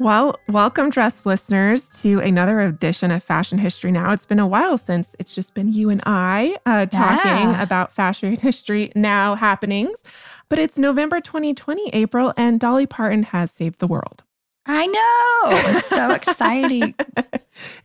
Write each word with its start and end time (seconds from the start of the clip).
Well, 0.00 0.40
welcome, 0.48 0.90
dress 0.90 1.24
listeners, 1.24 1.82
to 2.02 2.18
another 2.18 2.60
edition 2.60 3.12
of 3.12 3.22
Fashion 3.22 3.58
History 3.58 3.92
Now. 3.92 4.10
It's 4.10 4.24
been 4.24 4.40
a 4.40 4.46
while 4.46 4.76
since 4.76 5.14
it's 5.20 5.34
just 5.34 5.54
been 5.54 5.72
you 5.72 5.88
and 5.88 6.02
I 6.04 6.56
uh, 6.66 6.86
talking 6.86 7.30
yeah. 7.30 7.62
about 7.62 7.92
fashion 7.92 8.34
history 8.40 8.90
now 8.96 9.36
happenings. 9.36 10.02
But 10.48 10.58
it's 10.58 10.76
November 10.78 11.20
2020, 11.20 11.90
April, 11.92 12.34
and 12.36 12.58
Dolly 12.58 12.86
Parton 12.86 13.22
has 13.22 13.52
saved 13.52 13.78
the 13.78 13.86
world. 13.86 14.24
I 14.66 14.86
know. 14.86 15.78
It's 15.78 15.88
so 15.88 16.10
exciting. 16.14 16.94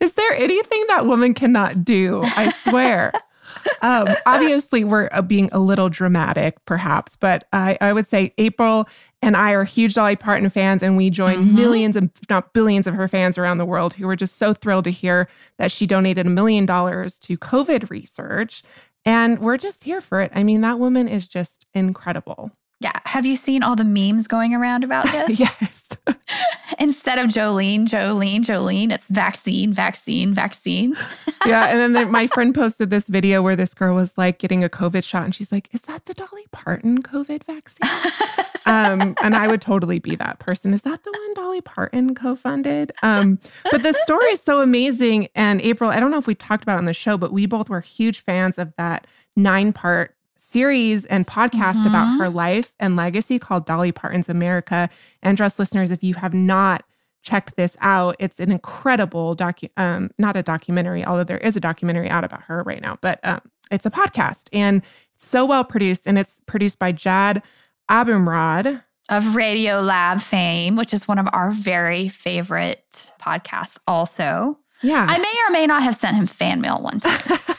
Is 0.00 0.14
there 0.14 0.32
anything 0.34 0.84
that 0.88 1.06
woman 1.06 1.32
cannot 1.32 1.84
do? 1.84 2.22
I 2.24 2.50
swear 2.50 3.12
um, 3.82 4.08
obviously, 4.26 4.84
we're 4.84 5.08
uh, 5.12 5.22
being 5.22 5.48
a 5.52 5.58
little 5.58 5.88
dramatic, 5.88 6.64
perhaps, 6.64 7.16
but 7.16 7.44
I, 7.52 7.78
I, 7.80 7.92
would 7.92 8.06
say 8.06 8.34
April 8.38 8.88
and 9.22 9.36
I 9.36 9.52
are 9.52 9.64
huge 9.64 9.94
Dolly 9.94 10.16
Parton 10.16 10.48
fans, 10.50 10.82
and 10.82 10.96
we 10.96 11.10
join 11.10 11.38
mm-hmm. 11.38 11.54
millions, 11.56 11.96
if 11.96 12.10
not 12.28 12.52
billions, 12.52 12.86
of 12.86 12.94
her 12.94 13.08
fans 13.08 13.38
around 13.38 13.58
the 13.58 13.64
world 13.64 13.94
who 13.94 14.06
were 14.06 14.16
just 14.16 14.36
so 14.36 14.54
thrilled 14.54 14.84
to 14.84 14.90
hear 14.90 15.28
that 15.58 15.72
she 15.72 15.86
donated 15.86 16.26
a 16.26 16.30
million 16.30 16.66
dollars 16.66 17.18
to 17.20 17.36
COVID 17.38 17.90
research. 17.90 18.62
And 19.04 19.38
we're 19.38 19.56
just 19.56 19.84
here 19.84 20.00
for 20.00 20.20
it. 20.20 20.30
I 20.34 20.42
mean, 20.42 20.60
that 20.60 20.78
woman 20.78 21.08
is 21.08 21.26
just 21.26 21.66
incredible. 21.72 22.50
Yeah. 22.80 22.92
Have 23.04 23.26
you 23.26 23.36
seen 23.36 23.62
all 23.62 23.76
the 23.76 23.84
memes 23.84 24.26
going 24.26 24.54
around 24.54 24.84
about 24.84 25.04
this? 25.12 25.38
yes. 25.38 25.88
Instead 26.78 27.18
of 27.18 27.26
Jolene, 27.26 27.82
Jolene, 27.86 28.40
Jolene, 28.40 28.90
it's 28.90 29.06
vaccine, 29.08 29.72
vaccine, 29.72 30.32
vaccine. 30.32 30.96
yeah. 31.46 31.66
And 31.66 31.78
then 31.78 31.92
the, 31.92 32.06
my 32.06 32.26
friend 32.26 32.54
posted 32.54 32.88
this 32.88 33.06
video 33.06 33.42
where 33.42 33.54
this 33.54 33.74
girl 33.74 33.94
was 33.94 34.16
like 34.16 34.38
getting 34.38 34.64
a 34.64 34.68
COVID 34.68 35.04
shot 35.04 35.24
and 35.24 35.34
she's 35.34 35.52
like, 35.52 35.68
Is 35.72 35.82
that 35.82 36.06
the 36.06 36.14
Dolly 36.14 36.46
Parton 36.52 37.02
COVID 37.02 37.44
vaccine? 37.44 38.42
um, 38.64 39.14
and 39.22 39.34
I 39.34 39.46
would 39.46 39.60
totally 39.60 39.98
be 39.98 40.16
that 40.16 40.38
person. 40.38 40.72
Is 40.72 40.82
that 40.82 41.04
the 41.04 41.10
one 41.10 41.34
Dolly 41.34 41.60
Parton 41.60 42.14
co 42.14 42.34
funded? 42.34 42.92
Um, 43.02 43.38
but 43.70 43.82
the 43.82 43.92
story 43.92 44.26
is 44.28 44.40
so 44.40 44.62
amazing. 44.62 45.28
And 45.34 45.60
April, 45.60 45.90
I 45.90 46.00
don't 46.00 46.10
know 46.10 46.18
if 46.18 46.26
we 46.26 46.34
talked 46.34 46.62
about 46.62 46.76
it 46.76 46.78
on 46.78 46.84
the 46.86 46.94
show, 46.94 47.18
but 47.18 47.30
we 47.32 47.44
both 47.44 47.68
were 47.68 47.80
huge 47.82 48.20
fans 48.20 48.58
of 48.58 48.72
that 48.78 49.06
nine 49.36 49.74
part 49.74 50.14
series 50.40 51.04
and 51.06 51.26
podcast 51.26 51.76
mm-hmm. 51.76 51.88
about 51.88 52.18
her 52.18 52.28
life 52.28 52.74
and 52.80 52.96
legacy 52.96 53.38
called 53.38 53.66
Dolly 53.66 53.92
Parton's 53.92 54.28
America. 54.28 54.88
And 55.22 55.36
dress 55.36 55.58
listeners, 55.58 55.90
if 55.90 56.02
you 56.02 56.14
have 56.14 56.34
not 56.34 56.84
checked 57.22 57.56
this 57.56 57.76
out, 57.80 58.16
it's 58.18 58.40
an 58.40 58.50
incredible 58.50 59.36
docu 59.36 59.68
um, 59.76 60.10
not 60.18 60.36
a 60.36 60.42
documentary, 60.42 61.04
although 61.04 61.24
there 61.24 61.38
is 61.38 61.56
a 61.56 61.60
documentary 61.60 62.08
out 62.08 62.24
about 62.24 62.42
her 62.42 62.62
right 62.62 62.80
now, 62.80 62.98
but 63.00 63.20
um, 63.22 63.40
it's 63.70 63.86
a 63.86 63.90
podcast 63.90 64.48
and 64.52 64.82
it's 65.14 65.26
so 65.26 65.44
well 65.44 65.64
produced. 65.64 66.06
And 66.06 66.18
it's 66.18 66.40
produced 66.46 66.78
by 66.78 66.92
Jad 66.92 67.42
Abumrad 67.90 68.82
of 69.08 69.24
Radiolab 69.24 70.20
fame, 70.22 70.76
which 70.76 70.94
is 70.94 71.06
one 71.06 71.18
of 71.18 71.28
our 71.32 71.50
very 71.50 72.08
favorite 72.08 73.12
podcasts, 73.20 73.76
also. 73.86 74.58
Yeah. 74.82 75.04
I 75.08 75.18
may 75.18 75.34
or 75.48 75.50
may 75.52 75.66
not 75.66 75.82
have 75.82 75.96
sent 75.96 76.16
him 76.16 76.26
fan 76.26 76.60
mail 76.60 76.80
one 76.80 77.00
time. 77.00 77.38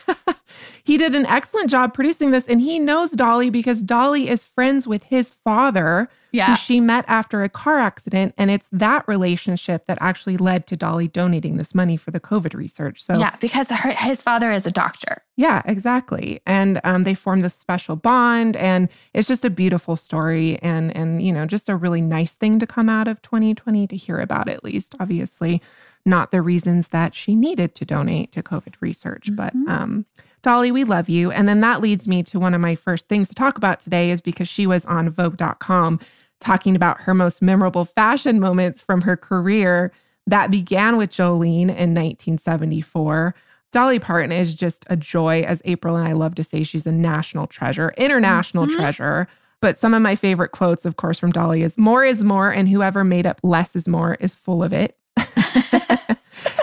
He 0.84 0.98
did 0.98 1.16
an 1.16 1.26
excellent 1.26 1.70
job 1.70 1.94
producing 1.94 2.32
this, 2.32 2.48
and 2.48 2.62
he 2.62 2.80
knows 2.80 3.12
Dolly 3.12 3.50
because 3.50 3.84
Dolly 3.84 4.30
is 4.30 4.44
friends 4.44 4.88
with 4.88 5.04
his 5.04 5.30
father, 5.30 6.10
yeah. 6.32 6.48
who 6.48 6.56
she 6.56 6.80
met 6.80 7.06
after 7.08 7.44
a 7.44 7.50
car 7.50 7.80
accident. 7.80 8.34
And 8.38 8.50
it's 8.50 8.70
that 8.72 9.08
relationship 9.08 9.86
that 9.86 9.98
actually 10.02 10.38
led 10.38 10.68
to 10.68 10.78
Dolly 10.78 11.08
donating 11.08 11.58
this 11.58 11.76
money 11.76 11.98
for 11.98 12.12
the 12.12 12.20
COVID 12.20 12.54
research. 12.54 13.04
So, 13.04 13.20
yeah, 13.20 13.36
because 13.40 13.70
her, 13.70 13.92
his 13.92 14.22
father 14.22 14.52
is 14.52 14.66
a 14.66 14.72
doctor. 14.72 15.22
Yeah, 15.36 15.62
exactly. 15.66 16.42
And 16.46 16.80
um, 16.84 17.04
they 17.04 17.16
formed 17.16 17.44
this 17.44 17.56
special 17.56 17.96
bond, 17.96 18.56
and 18.58 18.90
it's 19.14 19.28
just 19.28 19.46
a 19.46 19.50
beautiful 19.50 19.96
story, 19.96 20.60
and 20.62 20.96
and 20.96 21.22
you 21.22 21.32
know, 21.32 21.46
just 21.46 21.70
a 21.70 21.76
really 21.76 22.02
nice 22.02 22.34
thing 22.34 22.60
to 22.60 22.68
come 22.68 22.90
out 22.90 23.08
of 23.08 23.22
2020 23.22 23.88
to 23.88 23.96
hear 23.96 24.20
about. 24.20 24.50
At 24.50 24.64
least, 24.64 24.96
obviously, 25.00 25.62
not 26.06 26.32
the 26.32 26.42
reasons 26.42 26.90
that 26.90 27.16
she 27.16 27.36
needed 27.36 27.76
to 27.76 27.86
donate 27.86 28.32
to 28.34 28.44
COVID 28.44 28.76
research, 28.82 29.32
mm-hmm. 29.32 29.36
but 29.36 29.72
um, 29.72 30.06
Dolly, 30.42 30.72
we 30.72 30.84
love 30.84 31.08
you. 31.08 31.32
And 31.32 31.48
then 31.48 31.62
that 31.62 31.82
leads 31.82 32.08
me 32.08 32.24
to 32.24 32.40
one 32.40 32.54
of 32.54 32.62
my 32.62 32.76
first 32.76 33.08
things 33.08 33.30
to 33.30 33.36
talk 33.36 33.58
about 33.58 33.80
today 33.80 34.10
is 34.10 34.22
because 34.22 34.48
she 34.48 34.66
was 34.66 34.86
on 34.86 35.10
Vogue.com 35.10 36.00
talking 36.40 36.76
about 36.76 37.02
her 37.02 37.14
most 37.14 37.42
memorable 37.42 37.86
fashion 37.86 38.40
moments 38.40 38.82
from 38.82 39.02
her 39.02 39.16
career 39.16 39.92
that 40.28 40.52
began 40.52 40.98
with 40.98 41.12
Jolene 41.12 41.70
in 41.70 41.94
1974. 41.94 43.36
Dolly 43.72 44.00
Parton 44.00 44.32
is 44.32 44.54
just 44.54 44.86
a 44.90 44.98
joy, 44.98 45.44
as 45.44 45.62
April 45.66 45.96
and 45.96 46.08
I 46.08 46.12
love 46.12 46.36
to 46.36 46.44
say, 46.44 46.64
she's 46.64 46.86
a 46.86 46.92
national 46.92 47.48
treasure, 47.48 47.94
international 47.98 48.66
mm-hmm. 48.66 48.76
treasure. 48.76 49.28
But 49.62 49.78
some 49.78 49.94
of 49.94 50.02
my 50.02 50.16
favorite 50.16 50.50
quotes, 50.50 50.86
of 50.86 50.98
course, 50.98 51.20
from 51.20 51.32
Dolly 51.32 51.62
is 51.62 51.78
more 51.78 52.04
is 52.04 52.24
more, 52.24 52.52
and 52.52 52.68
whoever 52.68 53.04
made 53.04 53.26
up 53.26 53.40
less 53.44 53.76
is 53.76 53.88
more 53.88 54.16
is 54.16 54.36
full 54.36 54.64
of 54.64 54.74
it. 54.74 54.98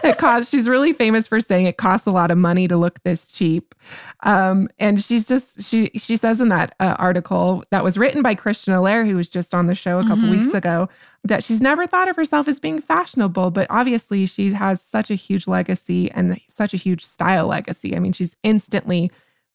it 0.05 0.19
costs 0.19 0.51
she's 0.51 0.69
really 0.69 0.93
famous 0.93 1.27
for 1.27 1.41
saying 1.41 1.67
it 1.67 1.77
costs 1.77 2.07
a 2.07 2.11
lot 2.11 2.31
of 2.31 2.39
money 2.39 2.69
to 2.69 2.77
look 2.77 3.03
this 3.03 3.27
cheap. 3.27 3.75
Um, 4.21 4.69
and 4.79 5.03
she's 5.03 5.27
just 5.27 5.63
she 5.63 5.91
she 5.95 6.17
says 6.17 6.41
in 6.41 6.49
that 6.49 6.75
uh, 6.81 6.97
article 6.99 7.65
that 7.71 7.85
was 7.85 7.97
written 7.99 8.23
by 8.23 8.35
christian 8.35 8.73
allaire 8.75 9.05
who 9.05 9.17
was 9.17 9.29
just 9.29 9.55
on 9.55 9.67
the 9.67 9.75
show 9.75 9.99
a 9.99 10.03
couple 10.03 10.25
mm-hmm. 10.25 10.41
weeks 10.41 10.55
ago 10.55 10.89
that 11.25 11.45
she's 11.45 11.61
never 11.61 11.87
thought 11.87 12.09
of 12.09 12.17
herself 12.17 12.49
as 12.49 12.59
being 12.59 12.81
fashionable 12.81 13.51
but 13.51 13.67
obviously 13.71 14.27
she 14.27 14.53
has 14.53 14.81
such 14.81 15.11
a 15.11 15.15
huge 15.15 15.47
legacy 15.47 16.11
and 16.11 16.41
such 16.49 16.75
a 16.75 16.77
huge 16.77 17.05
style 17.05 17.47
legacy. 17.47 17.95
I 17.95 17.99
mean 17.99 18.13
she's 18.13 18.37
instantly 18.43 19.11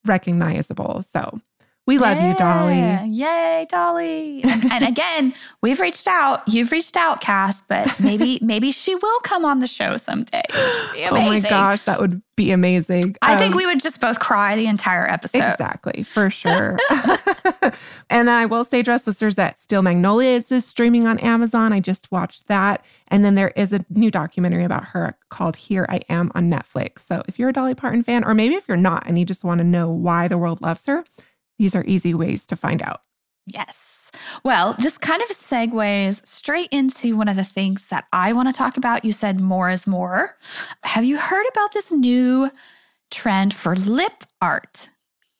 recognizable. 0.06 1.02
So 1.04 1.40
we 1.85 1.97
love 1.97 2.16
yeah. 2.16 2.29
you, 2.29 2.35
Dolly. 2.35 3.11
Yay, 3.13 3.67
Dolly. 3.69 4.41
And, 4.44 4.71
and, 4.71 4.83
again, 4.88 5.33
we've 5.61 5.81
reached 5.81 6.07
out. 6.07 6.47
You've 6.47 6.71
reached 6.71 6.95
out, 6.95 7.19
Cass, 7.19 7.61
but 7.61 7.99
maybe 7.99 8.39
maybe 8.41 8.71
she 8.71 8.95
will 8.95 9.19
come 9.19 9.44
on 9.44 9.59
the 9.59 9.67
show 9.67 9.97
someday. 9.97 10.44
oh 10.53 11.09
my 11.11 11.41
gosh, 11.41 11.81
that 11.81 11.99
would 11.99 12.21
be 12.38 12.51
amazing. 12.51 13.17
I 13.21 13.33
um, 13.33 13.38
think 13.38 13.55
we 13.55 13.66
would 13.66 13.81
just 13.81 13.99
both 13.99 14.19
cry 14.21 14.55
the 14.55 14.67
entire 14.67 15.05
episode. 15.11 15.39
Exactly, 15.39 16.03
for 16.03 16.29
sure. 16.29 16.79
and 18.09 18.27
then 18.27 18.29
I 18.29 18.45
will 18.45 18.63
say, 18.63 18.81
dress 18.81 19.05
listeners, 19.05 19.35
that 19.35 19.59
Steel 19.59 19.81
Magnolias 19.81 20.53
is 20.53 20.65
streaming 20.65 21.05
on 21.05 21.19
Amazon. 21.19 21.73
I 21.73 21.81
just 21.81 22.09
watched 22.13 22.47
that. 22.47 22.85
And 23.09 23.25
then 23.25 23.35
there 23.35 23.50
is 23.50 23.73
a 23.73 23.85
new 23.89 24.09
documentary 24.09 24.63
about 24.63 24.85
her 24.85 25.17
called 25.29 25.57
Here 25.57 25.85
I 25.89 26.00
Am 26.07 26.31
on 26.33 26.50
Netflix. 26.50 27.00
So 27.00 27.23
if 27.27 27.38
you're 27.38 27.50
a 27.50 27.53
Dolly 27.53 27.75
Parton 27.75 28.03
fan, 28.03 28.23
or 28.23 28.33
maybe 28.33 28.55
if 28.55 28.69
you're 28.69 28.77
not 28.77 29.03
and 29.05 29.19
you 29.19 29.25
just 29.25 29.44
want 29.44 29.59
to 29.59 29.65
know 29.65 29.89
why 29.89 30.29
the 30.29 30.38
world 30.38 30.61
loves 30.61 30.85
her, 30.85 31.03
these 31.59 31.75
are 31.75 31.84
easy 31.86 32.14
ways 32.14 32.46
to 32.47 32.56
find 32.56 32.81
out. 32.81 33.02
Yes. 33.46 34.12
Well, 34.44 34.75
this 34.80 34.97
kind 34.97 35.22
of 35.22 35.30
segues 35.30 36.25
straight 36.25 36.69
into 36.72 37.18
one 37.18 37.28
of 37.28 37.36
the 37.36 37.44
things 37.44 37.88
that 37.88 38.06
I 38.14 38.34
want 38.34 38.47
to 38.47 38.53
talk 38.53 38.78
about. 38.78 39.06
You 39.06 39.12
said 39.12 39.40
more 39.40 39.69
is 39.69 39.88
more. 39.88 40.38
Have 40.84 41.03
you 41.03 41.18
heard 41.18 41.46
about 41.52 41.74
this 41.74 41.92
new 41.92 42.52
trend 43.12 43.53
for 43.53 43.75
lip 43.75 44.24
art? 44.42 44.90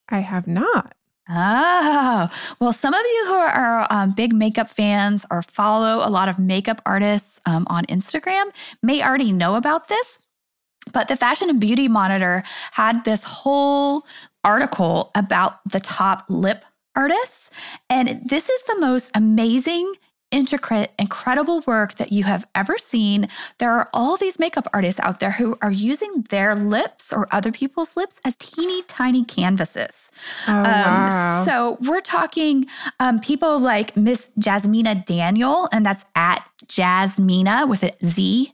I 0.10 0.20
have 0.20 0.48
not. 0.48 0.96
Oh, 1.30 2.28
well, 2.60 2.74
some 2.74 2.94
of 2.94 3.00
you 3.02 3.26
who 3.28 3.34
are 3.34 3.88
um, 3.90 4.12
big 4.12 4.34
makeup 4.34 4.70
fans 4.70 5.26
or 5.32 5.42
follow 5.42 6.06
a 6.06 6.10
lot 6.10 6.28
of 6.28 6.38
makeup 6.38 6.82
artists 6.86 7.40
um, 7.46 7.66
on 7.70 7.86
Instagram 7.86 8.52
may 8.82 9.02
already 9.02 9.32
know 9.32 9.56
about 9.56 9.88
this. 9.88 10.20
But 10.92 11.08
the 11.08 11.16
Fashion 11.16 11.50
and 11.50 11.62
Beauty 11.62 11.88
Monitor 11.88 12.44
had 12.72 13.06
this 13.06 13.24
whole 13.24 14.06
article 14.44 15.12
about 15.16 15.60
the 15.70 15.80
top 15.80 16.26
lip 16.30 16.66
artists. 16.96 17.50
And 17.90 18.22
this 18.28 18.50
is 18.50 18.62
the 18.64 18.80
most 18.80 19.12
amazing, 19.16 19.94
intricate, 20.32 20.92
incredible 20.98 21.62
work 21.68 21.96
that 21.96 22.12
you 22.12 22.24
have 22.24 22.46
ever 22.56 22.78
seen. 22.78 23.30
There 23.60 23.72
are 23.72 23.90
all 23.94 24.18
these 24.18 24.40
makeup 24.40 24.68
artists 24.74 25.00
out 25.00 25.20
there 25.20 25.32
who 25.32 25.58
are 25.62 25.72
using 25.72 26.26
their 26.30 26.56
lips 26.56 27.14
or 27.14 27.28
other 27.32 27.52
people's 27.52 27.96
lips 27.96 28.20
as 28.26 28.36
teeny 28.38 28.82
tiny 28.84 29.24
canvases. 29.24 30.12
Oh, 30.48 30.54
um, 30.54 30.64
wow. 30.64 31.44
So 31.46 31.78
we're 31.82 32.02
talking 32.02 32.66
um, 33.00 33.20
people 33.20 33.60
like 33.60 33.96
Miss 33.96 34.30
Jazmina 34.40 35.06
Daniel, 35.06 35.70
and 35.72 35.86
that's 35.86 36.06
at 36.16 36.44
Jazmina 36.68 37.68
with 37.68 37.84
a 37.84 37.92
Z 38.04 38.54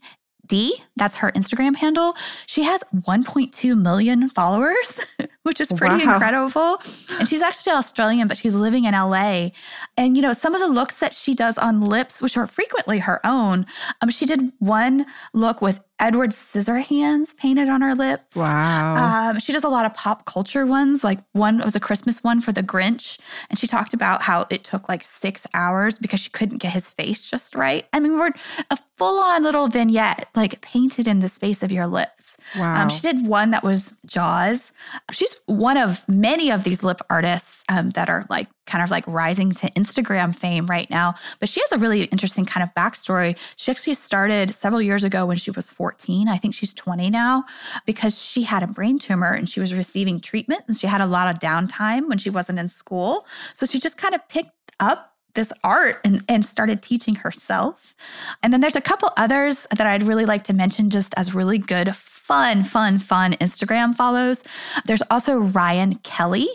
D, 0.49 0.77
that's 0.97 1.15
her 1.15 1.31
Instagram 1.31 1.75
handle. 1.75 2.15
She 2.47 2.63
has 2.63 2.83
1.2 2.93 3.81
million 3.81 4.29
followers, 4.31 4.99
which 5.43 5.61
is 5.61 5.71
pretty 5.71 6.05
wow. 6.05 6.13
incredible. 6.13 6.81
And 7.17 7.29
she's 7.29 7.41
actually 7.41 7.71
Australian, 7.73 8.27
but 8.27 8.37
she's 8.37 8.55
living 8.55 8.83
in 8.83 8.93
LA. 8.93 9.49
And, 9.95 10.17
you 10.17 10.21
know, 10.21 10.33
some 10.33 10.53
of 10.53 10.59
the 10.59 10.67
looks 10.67 10.97
that 10.97 11.13
she 11.13 11.33
does 11.33 11.57
on 11.57 11.81
lips, 11.81 12.21
which 12.21 12.35
are 12.35 12.47
frequently 12.47 12.99
her 12.99 13.25
own, 13.25 13.65
um, 14.01 14.09
she 14.09 14.25
did 14.25 14.51
one 14.59 15.05
look 15.33 15.61
with 15.61 15.79
Edward 15.99 16.31
Scissorhands 16.31 17.35
painted 17.35 17.69
on 17.69 17.81
her 17.81 17.93
lips. 17.93 18.35
Wow. 18.35 18.95
Um, 19.31 19.39
she 19.39 19.51
does 19.51 19.63
a 19.63 19.69
lot 19.69 19.85
of 19.85 19.93
pop 19.93 20.25
culture 20.25 20.65
ones. 20.65 21.03
Like 21.03 21.19
one 21.33 21.59
was 21.59 21.75
a 21.75 21.79
Christmas 21.79 22.23
one 22.23 22.41
for 22.41 22.51
the 22.51 22.63
Grinch. 22.63 23.19
And 23.49 23.59
she 23.59 23.67
talked 23.67 23.93
about 23.93 24.21
how 24.21 24.45
it 24.49 24.63
took 24.63 24.87
like 24.87 25.03
six 25.03 25.45
hours 25.53 25.97
because 25.99 26.19
she 26.19 26.29
couldn't 26.29 26.59
get 26.59 26.73
his 26.73 26.89
face 26.89 27.23
just 27.29 27.55
right. 27.55 27.85
I 27.93 27.99
mean, 27.99 28.17
we're 28.17 28.31
a 28.69 28.77
full 28.97 29.19
on 29.19 29.43
little 29.43 29.67
vignette, 29.67 30.29
like 30.35 30.61
painted 30.61 31.07
in 31.07 31.19
the 31.19 31.29
space 31.29 31.63
of 31.63 31.71
your 31.71 31.87
lips. 31.87 32.37
Wow. 32.57 32.83
Um, 32.83 32.89
she 32.89 33.01
did 33.01 33.25
one 33.25 33.51
that 33.51 33.63
was 33.63 33.93
Jaws. 34.05 34.71
She's 35.11 35.35
one 35.45 35.77
of 35.77 36.07
many 36.07 36.51
of 36.51 36.63
these 36.63 36.83
lip 36.83 37.01
artists 37.09 37.63
um, 37.69 37.91
that 37.91 38.09
are 38.09 38.25
like 38.29 38.47
kind 38.65 38.83
of 38.83 38.91
like 38.91 39.05
rising 39.07 39.51
to 39.51 39.69
Instagram 39.71 40.35
fame 40.35 40.65
right 40.65 40.89
now. 40.89 41.15
But 41.39 41.49
she 41.49 41.61
has 41.61 41.71
a 41.71 41.77
really 41.77 42.03
interesting 42.05 42.45
kind 42.45 42.63
of 42.63 42.73
backstory. 42.75 43.37
She 43.55 43.71
actually 43.71 43.93
started 43.93 44.51
several 44.51 44.81
years 44.81 45.03
ago 45.03 45.25
when 45.25 45.37
she 45.37 45.51
was 45.51 45.69
14. 45.69 46.27
I 46.27 46.37
think 46.37 46.55
she's 46.55 46.73
20 46.73 47.09
now 47.09 47.45
because 47.85 48.19
she 48.19 48.43
had 48.43 48.63
a 48.63 48.67
brain 48.67 48.99
tumor 48.99 49.31
and 49.31 49.47
she 49.47 49.59
was 49.59 49.73
receiving 49.73 50.19
treatment 50.19 50.63
and 50.67 50.77
she 50.77 50.87
had 50.87 51.01
a 51.01 51.05
lot 51.05 51.33
of 51.33 51.39
downtime 51.39 52.07
when 52.07 52.17
she 52.17 52.29
wasn't 52.29 52.59
in 52.59 52.69
school. 52.69 53.25
So 53.53 53.65
she 53.65 53.79
just 53.79 53.97
kind 53.97 54.15
of 54.15 54.27
picked 54.29 54.51
up 54.79 55.13
this 55.35 55.53
art 55.63 55.99
and, 56.03 56.23
and 56.27 56.43
started 56.43 56.81
teaching 56.81 57.15
herself. 57.15 57.95
And 58.41 58.51
then 58.51 58.61
there's 58.61 58.75
a 58.75 58.81
couple 58.81 59.11
others 59.15 59.67
that 59.75 59.85
I'd 59.85 60.03
really 60.03 60.25
like 60.25 60.43
to 60.45 60.53
mention 60.53 60.89
just 60.89 61.13
as 61.17 61.33
really 61.33 61.57
good 61.57 61.95
fun, 62.29 62.63
fun, 62.63 62.99
fun 62.99 63.33
Instagram 63.33 63.95
follows. 63.95 64.43
There's 64.85 65.01
also 65.09 65.39
Ryan 65.39 65.95
Kelly, 66.03 66.47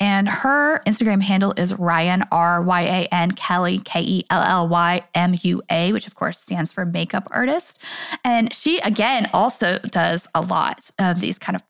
and 0.00 0.26
her 0.26 0.80
Instagram 0.86 1.20
handle 1.20 1.52
is 1.58 1.78
Ryan, 1.78 2.22
R 2.32 2.62
Y 2.62 2.80
A 2.80 3.08
N 3.12 3.32
Kelly, 3.32 3.78
K 3.84 4.00
E 4.00 4.24
L 4.30 4.42
L 4.42 4.68
Y 4.68 5.02
M 5.14 5.36
U 5.42 5.60
A, 5.70 5.92
which 5.92 6.06
of 6.06 6.14
course 6.14 6.40
stands 6.40 6.72
for 6.72 6.86
makeup 6.86 7.28
artist. 7.30 7.82
And 8.24 8.54
she, 8.54 8.78
again, 8.78 9.28
also 9.34 9.78
does 9.80 10.26
a 10.34 10.40
lot 10.40 10.88
of 10.98 11.20
these 11.20 11.38
kind 11.38 11.56
of 11.56 11.62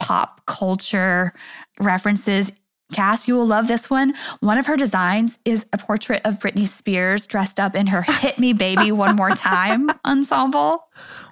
pop 0.00 0.40
culture 0.46 1.34
references. 1.80 2.52
Cass, 2.92 3.26
you 3.26 3.34
will 3.34 3.46
love 3.46 3.66
this 3.66 3.88
one. 3.88 4.14
One 4.40 4.58
of 4.58 4.66
her 4.66 4.76
designs 4.76 5.38
is 5.44 5.66
a 5.72 5.78
portrait 5.78 6.20
of 6.24 6.38
Britney 6.38 6.68
Spears 6.68 7.26
dressed 7.26 7.58
up 7.58 7.74
in 7.74 7.86
her 7.88 8.02
Hit 8.06 8.38
Me 8.38 8.52
Baby 8.52 8.92
One 8.92 9.16
More 9.16 9.30
Time 9.30 9.90
ensemble. 10.04 10.86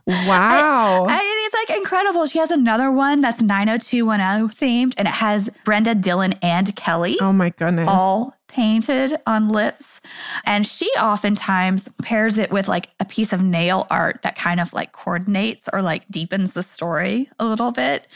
Wow. 0.06 1.06
I, 1.08 1.14
I, 1.14 1.42
it's 1.46 1.70
like 1.70 1.78
incredible. 1.78 2.26
She 2.26 2.38
has 2.38 2.50
another 2.50 2.90
one 2.90 3.20
that's 3.20 3.40
90210 3.42 4.48
themed 4.48 4.94
and 4.96 5.06
it 5.06 5.14
has 5.14 5.50
Brenda, 5.64 5.94
Dylan, 5.94 6.36
and 6.42 6.74
Kelly. 6.74 7.16
Oh 7.20 7.32
my 7.32 7.50
goodness. 7.50 7.88
All 7.88 8.34
painted 8.48 9.16
on 9.26 9.48
lips. 9.50 9.91
And 10.44 10.66
she 10.66 10.86
oftentimes 11.00 11.88
pairs 12.02 12.38
it 12.38 12.50
with 12.50 12.68
like 12.68 12.90
a 13.00 13.04
piece 13.04 13.32
of 13.32 13.42
nail 13.42 13.86
art 13.90 14.22
that 14.22 14.36
kind 14.36 14.60
of 14.60 14.72
like 14.72 14.92
coordinates 14.92 15.68
or 15.72 15.82
like 15.82 16.08
deepens 16.08 16.54
the 16.54 16.62
story 16.62 17.30
a 17.38 17.44
little 17.44 17.72
bit. 17.72 18.06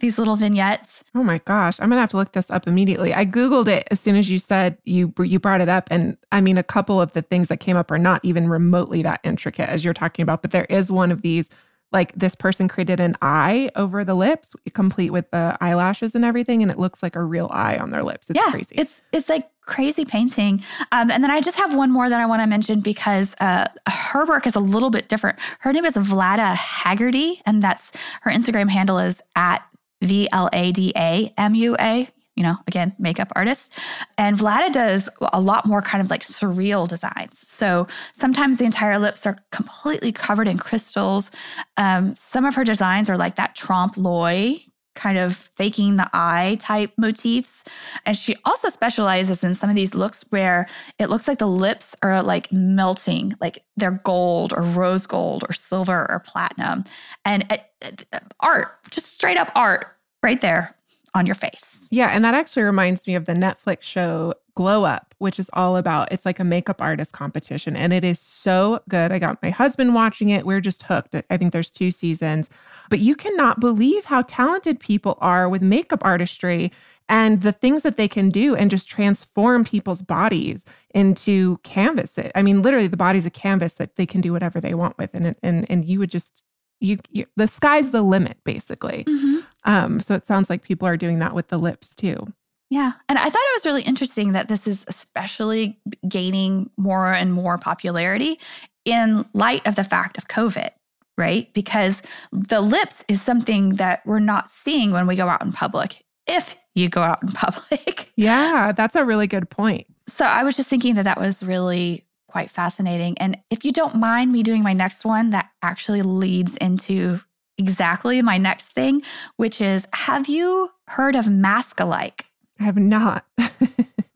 These 0.00 0.18
little 0.18 0.36
vignettes. 0.36 1.02
Oh 1.14 1.22
my 1.22 1.38
gosh, 1.38 1.78
I'm 1.80 1.88
gonna 1.88 2.00
have 2.00 2.10
to 2.10 2.16
look 2.16 2.32
this 2.32 2.50
up 2.50 2.66
immediately. 2.66 3.14
I 3.14 3.26
googled 3.26 3.68
it 3.68 3.86
as 3.90 4.00
soon 4.00 4.16
as 4.16 4.30
you 4.30 4.38
said 4.38 4.78
you 4.84 5.12
you 5.18 5.38
brought 5.38 5.60
it 5.60 5.68
up, 5.68 5.88
and 5.90 6.16
I 6.30 6.40
mean 6.40 6.58
a 6.58 6.62
couple 6.62 7.00
of 7.00 7.12
the 7.12 7.22
things 7.22 7.48
that 7.48 7.60
came 7.60 7.76
up 7.76 7.90
are 7.90 7.98
not 7.98 8.24
even 8.24 8.48
remotely 8.48 9.02
that 9.02 9.20
intricate 9.24 9.68
as 9.68 9.84
you're 9.84 9.94
talking 9.94 10.22
about. 10.22 10.42
But 10.42 10.50
there 10.50 10.66
is 10.66 10.90
one 10.90 11.10
of 11.12 11.22
these, 11.22 11.50
like 11.92 12.12
this 12.14 12.34
person 12.34 12.68
created 12.68 13.00
an 13.00 13.16
eye 13.22 13.70
over 13.76 14.04
the 14.04 14.14
lips, 14.14 14.54
complete 14.72 15.10
with 15.10 15.30
the 15.30 15.56
eyelashes 15.60 16.14
and 16.14 16.24
everything, 16.24 16.62
and 16.62 16.70
it 16.70 16.78
looks 16.78 17.02
like 17.02 17.16
a 17.16 17.22
real 17.22 17.48
eye 17.50 17.76
on 17.76 17.90
their 17.90 18.02
lips. 18.02 18.30
It's 18.30 18.38
yeah, 18.38 18.50
crazy. 18.50 18.74
It's 18.76 19.00
it's 19.12 19.28
like 19.28 19.48
crazy 19.66 20.04
painting. 20.04 20.62
Um, 20.90 21.10
and 21.10 21.22
then 21.22 21.30
I 21.30 21.40
just 21.40 21.56
have 21.56 21.74
one 21.74 21.90
more 21.90 22.08
that 22.08 22.20
I 22.20 22.26
want 22.26 22.42
to 22.42 22.48
mention 22.48 22.80
because 22.80 23.34
uh, 23.40 23.66
her 23.88 24.24
work 24.26 24.46
is 24.46 24.54
a 24.54 24.60
little 24.60 24.90
bit 24.90 25.08
different. 25.08 25.38
Her 25.60 25.72
name 25.72 25.84
is 25.84 25.94
Vlada 25.94 26.54
Haggerty, 26.54 27.40
and 27.46 27.62
that's 27.62 27.92
her 28.22 28.30
Instagram 28.30 28.68
handle 28.68 28.98
is 28.98 29.22
at 29.36 29.64
V 30.02 30.28
L 30.32 30.48
A 30.52 30.72
D 30.72 30.92
A 30.96 31.32
M 31.38 31.54
U 31.54 31.76
A. 31.78 32.08
You 32.36 32.42
know, 32.42 32.56
again, 32.66 32.94
makeup 32.98 33.30
artist. 33.36 33.72
And 34.16 34.38
Vlada 34.38 34.72
does 34.72 35.08
a 35.32 35.40
lot 35.40 35.66
more 35.66 35.82
kind 35.82 36.02
of 36.02 36.08
like 36.08 36.22
surreal 36.22 36.88
designs. 36.88 37.38
So 37.46 37.86
sometimes 38.14 38.56
the 38.56 38.64
entire 38.64 38.98
lips 38.98 39.26
are 39.26 39.36
completely 39.50 40.12
covered 40.12 40.48
in 40.48 40.56
crystals. 40.56 41.30
Um, 41.76 42.16
some 42.16 42.46
of 42.46 42.54
her 42.54 42.64
designs 42.64 43.10
are 43.10 43.18
like 43.18 43.36
that 43.36 43.54
trompe 43.54 43.98
l'oeil 43.98 44.58
kind 44.94 45.18
of 45.18 45.36
faking 45.36 45.96
the 45.96 46.08
eye 46.12 46.56
type 46.60 46.92
motifs. 46.96 47.64
And 48.04 48.16
she 48.16 48.36
also 48.44 48.68
specializes 48.68 49.42
in 49.42 49.54
some 49.54 49.70
of 49.70 49.76
these 49.76 49.94
looks 49.94 50.24
where 50.30 50.68
it 50.98 51.08
looks 51.08 51.26
like 51.26 51.38
the 51.38 51.46
lips 51.46 51.94
are 52.02 52.22
like 52.22 52.52
melting, 52.52 53.34
like 53.40 53.64
they're 53.76 54.02
gold 54.04 54.52
or 54.52 54.62
rose 54.62 55.06
gold 55.06 55.44
or 55.48 55.52
silver 55.52 56.06
or 56.10 56.20
platinum. 56.20 56.84
And 57.24 57.46
it, 57.50 58.06
art, 58.40 58.78
just 58.90 59.12
straight 59.12 59.36
up 59.36 59.50
art 59.54 59.86
right 60.22 60.40
there 60.40 60.76
on 61.14 61.26
your 61.26 61.34
face. 61.34 61.88
Yeah, 61.90 62.08
and 62.08 62.24
that 62.24 62.34
actually 62.34 62.62
reminds 62.62 63.06
me 63.06 63.14
of 63.14 63.26
the 63.26 63.34
Netflix 63.34 63.82
show 63.82 64.34
Glow 64.54 64.84
Up, 64.84 65.14
which 65.18 65.38
is 65.38 65.48
all 65.54 65.76
about 65.76 66.12
it's 66.12 66.26
like 66.26 66.38
a 66.38 66.44
makeup 66.44 66.82
artist 66.82 67.12
competition 67.12 67.74
and 67.74 67.92
it 67.92 68.04
is 68.04 68.20
so 68.20 68.80
good. 68.88 69.10
I 69.10 69.18
got 69.18 69.42
my 69.42 69.50
husband 69.50 69.94
watching 69.94 70.28
it. 70.28 70.44
We're 70.44 70.60
just 70.60 70.82
hooked. 70.82 71.14
I 71.30 71.36
think 71.36 71.52
there's 71.52 71.70
two 71.70 71.90
seasons. 71.90 72.50
But 72.90 72.98
you 72.98 73.14
cannot 73.14 73.60
believe 73.60 74.06
how 74.06 74.22
talented 74.22 74.78
people 74.78 75.16
are 75.20 75.48
with 75.48 75.62
makeup 75.62 76.00
artistry 76.02 76.70
and 77.08 77.40
the 77.40 77.52
things 77.52 77.82
that 77.82 77.96
they 77.96 78.08
can 78.08 78.28
do 78.28 78.54
and 78.54 78.70
just 78.70 78.88
transform 78.88 79.64
people's 79.64 80.02
bodies 80.02 80.64
into 80.94 81.58
canvas. 81.58 82.18
I 82.34 82.42
mean, 82.42 82.62
literally 82.62 82.88
the 82.88 82.96
body's 82.96 83.26
a 83.26 83.30
canvas 83.30 83.74
that 83.74 83.96
they 83.96 84.06
can 84.06 84.20
do 84.20 84.32
whatever 84.32 84.60
they 84.60 84.74
want 84.74 84.98
with 84.98 85.14
and 85.14 85.34
and 85.42 85.70
and 85.70 85.84
you 85.84 85.98
would 85.98 86.10
just 86.10 86.42
you, 86.80 86.98
you 87.10 87.26
the 87.36 87.48
sky's 87.48 87.90
the 87.90 88.02
limit 88.02 88.38
basically. 88.44 89.04
Mm-hmm. 89.04 89.31
Um, 89.64 90.00
so 90.00 90.14
it 90.14 90.26
sounds 90.26 90.50
like 90.50 90.62
people 90.62 90.88
are 90.88 90.96
doing 90.96 91.18
that 91.20 91.34
with 91.34 91.48
the 91.48 91.58
lips 91.58 91.94
too. 91.94 92.32
Yeah. 92.70 92.92
And 93.08 93.18
I 93.18 93.24
thought 93.24 93.34
it 93.34 93.56
was 93.56 93.66
really 93.66 93.82
interesting 93.82 94.32
that 94.32 94.48
this 94.48 94.66
is 94.66 94.84
especially 94.88 95.78
gaining 96.08 96.70
more 96.78 97.12
and 97.12 97.32
more 97.32 97.58
popularity 97.58 98.40
in 98.86 99.26
light 99.34 99.66
of 99.66 99.74
the 99.74 99.84
fact 99.84 100.16
of 100.16 100.26
COVID, 100.28 100.70
right? 101.18 101.52
Because 101.52 102.00
the 102.32 102.62
lips 102.62 103.04
is 103.08 103.20
something 103.20 103.74
that 103.74 104.04
we're 104.06 104.20
not 104.20 104.50
seeing 104.50 104.90
when 104.90 105.06
we 105.06 105.16
go 105.16 105.28
out 105.28 105.42
in 105.42 105.52
public, 105.52 106.02
if 106.26 106.56
you 106.74 106.88
go 106.88 107.02
out 107.02 107.22
in 107.22 107.28
public. 107.32 108.10
Yeah, 108.16 108.72
that's 108.72 108.96
a 108.96 109.04
really 109.04 109.26
good 109.26 109.50
point. 109.50 109.86
So 110.08 110.24
I 110.24 110.42
was 110.42 110.56
just 110.56 110.68
thinking 110.68 110.94
that 110.94 111.04
that 111.04 111.20
was 111.20 111.42
really 111.42 112.06
quite 112.28 112.50
fascinating. 112.50 113.18
And 113.18 113.36
if 113.50 113.66
you 113.66 113.72
don't 113.72 113.96
mind 113.96 114.32
me 114.32 114.42
doing 114.42 114.62
my 114.62 114.72
next 114.72 115.04
one, 115.04 115.30
that 115.30 115.50
actually 115.60 116.00
leads 116.00 116.56
into 116.56 117.20
exactly 117.58 118.22
my 118.22 118.38
next 118.38 118.66
thing, 118.68 119.02
which 119.36 119.60
is 119.60 119.86
have 119.92 120.28
you 120.28 120.70
heard 120.88 121.16
of 121.16 121.28
Mask 121.28 121.80
Alike? 121.80 122.26
I 122.60 122.64
have 122.64 122.76
not. 122.76 123.24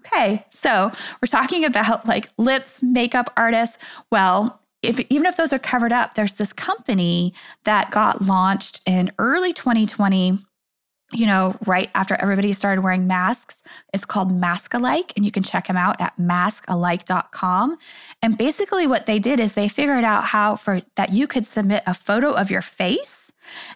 okay, 0.07 0.45
so 0.51 0.93
we're 1.21 1.29
talking 1.29 1.65
about 1.65 2.07
like 2.07 2.29
lips, 2.39 2.83
makeup 2.83 3.33
artists. 3.37 3.77
Well, 4.11 4.61
if 4.83 5.01
even 5.11 5.27
if 5.27 5.37
those 5.37 5.53
are 5.53 5.59
covered 5.59 5.93
up, 5.93 6.15
there's 6.15 6.35
this 6.35 6.53
company 6.53 7.35
that 7.65 7.91
got 7.91 8.23
launched 8.23 8.81
in 8.87 9.11
early 9.19 9.53
2020 9.53 10.39
you 11.13 11.27
know, 11.27 11.57
right 11.67 11.89
after 11.95 12.15
everybody 12.17 12.53
started 12.53 12.83
wearing 12.83 13.07
masks. 13.07 13.63
It's 13.95 14.05
called 14.05 14.33
Mask 14.33 14.75
Alike, 14.75 15.13
and 15.15 15.25
you 15.25 15.31
can 15.31 15.43
check 15.43 15.69
them 15.69 15.77
out 15.77 16.01
at 16.01 16.17
maskalike.com. 16.19 17.77
And 18.23 18.37
basically, 18.37 18.87
what 18.87 19.07
they 19.07 19.19
did 19.19 19.39
is 19.39 19.53
they 19.53 19.69
figured 19.69 20.05
out 20.05 20.25
how 20.25 20.57
for 20.57 20.83
that 20.97 21.13
you 21.13 21.29
could 21.29 21.47
submit 21.47 21.85
a 21.87 21.95
photo 21.95 22.33
of 22.33 22.51
your 22.51 22.63
face, 22.63 23.26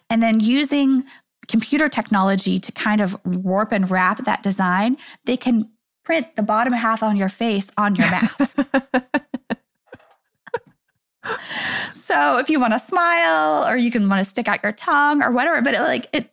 and 0.09 0.21
then 0.21 0.39
using 0.39 1.03
computer 1.47 1.89
technology 1.89 2.59
to 2.59 2.71
kind 2.71 3.01
of 3.01 3.17
warp 3.25 3.71
and 3.71 3.91
wrap 3.91 4.23
that 4.25 4.43
design, 4.43 4.97
they 5.25 5.37
can 5.37 5.69
print 6.03 6.35
the 6.35 6.43
bottom 6.43 6.73
half 6.73 7.03
on 7.03 7.15
your 7.15 7.29
face 7.29 7.69
on 7.77 7.95
your 7.95 8.09
mask. 8.09 8.57
so 11.93 12.37
if 12.37 12.49
you 12.49 12.59
want 12.59 12.73
to 12.73 12.79
smile 12.79 13.67
or 13.67 13.77
you 13.77 13.91
can 13.91 14.09
want 14.09 14.23
to 14.23 14.29
stick 14.29 14.47
out 14.47 14.63
your 14.63 14.71
tongue 14.71 15.21
or 15.21 15.31
whatever, 15.31 15.61
but 15.61 15.73
it, 15.73 15.81
like 15.81 16.07
it 16.13 16.31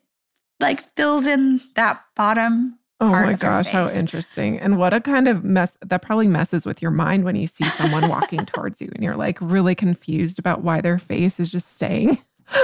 like 0.61 0.80
fills 0.97 1.26
in 1.26 1.61
that 1.75 2.02
bottom. 2.16 2.78
Oh 3.00 3.11
my 3.11 3.35
gosh, 3.35 3.68
how 3.68 3.88
interesting. 3.88 4.59
And 4.59 4.76
what 4.76 4.92
a 4.92 5.00
kind 5.00 5.28
of 5.28 5.45
mess 5.45 5.78
that 5.87 6.02
probably 6.02 6.26
messes 6.26 6.66
with 6.66 6.83
your 6.83 6.90
mind 6.90 7.25
when 7.25 7.37
you 7.37 7.47
see 7.47 7.64
someone 7.71 8.09
walking 8.09 8.45
towards 8.47 8.80
you 8.80 8.90
and 8.92 9.04
you're 9.04 9.14
like 9.14 9.38
really 9.40 9.76
confused 9.76 10.40
about 10.40 10.62
why 10.62 10.80
their 10.80 10.99
face 10.99 11.38
is 11.38 11.49
just 11.50 11.76
staying 11.76 12.18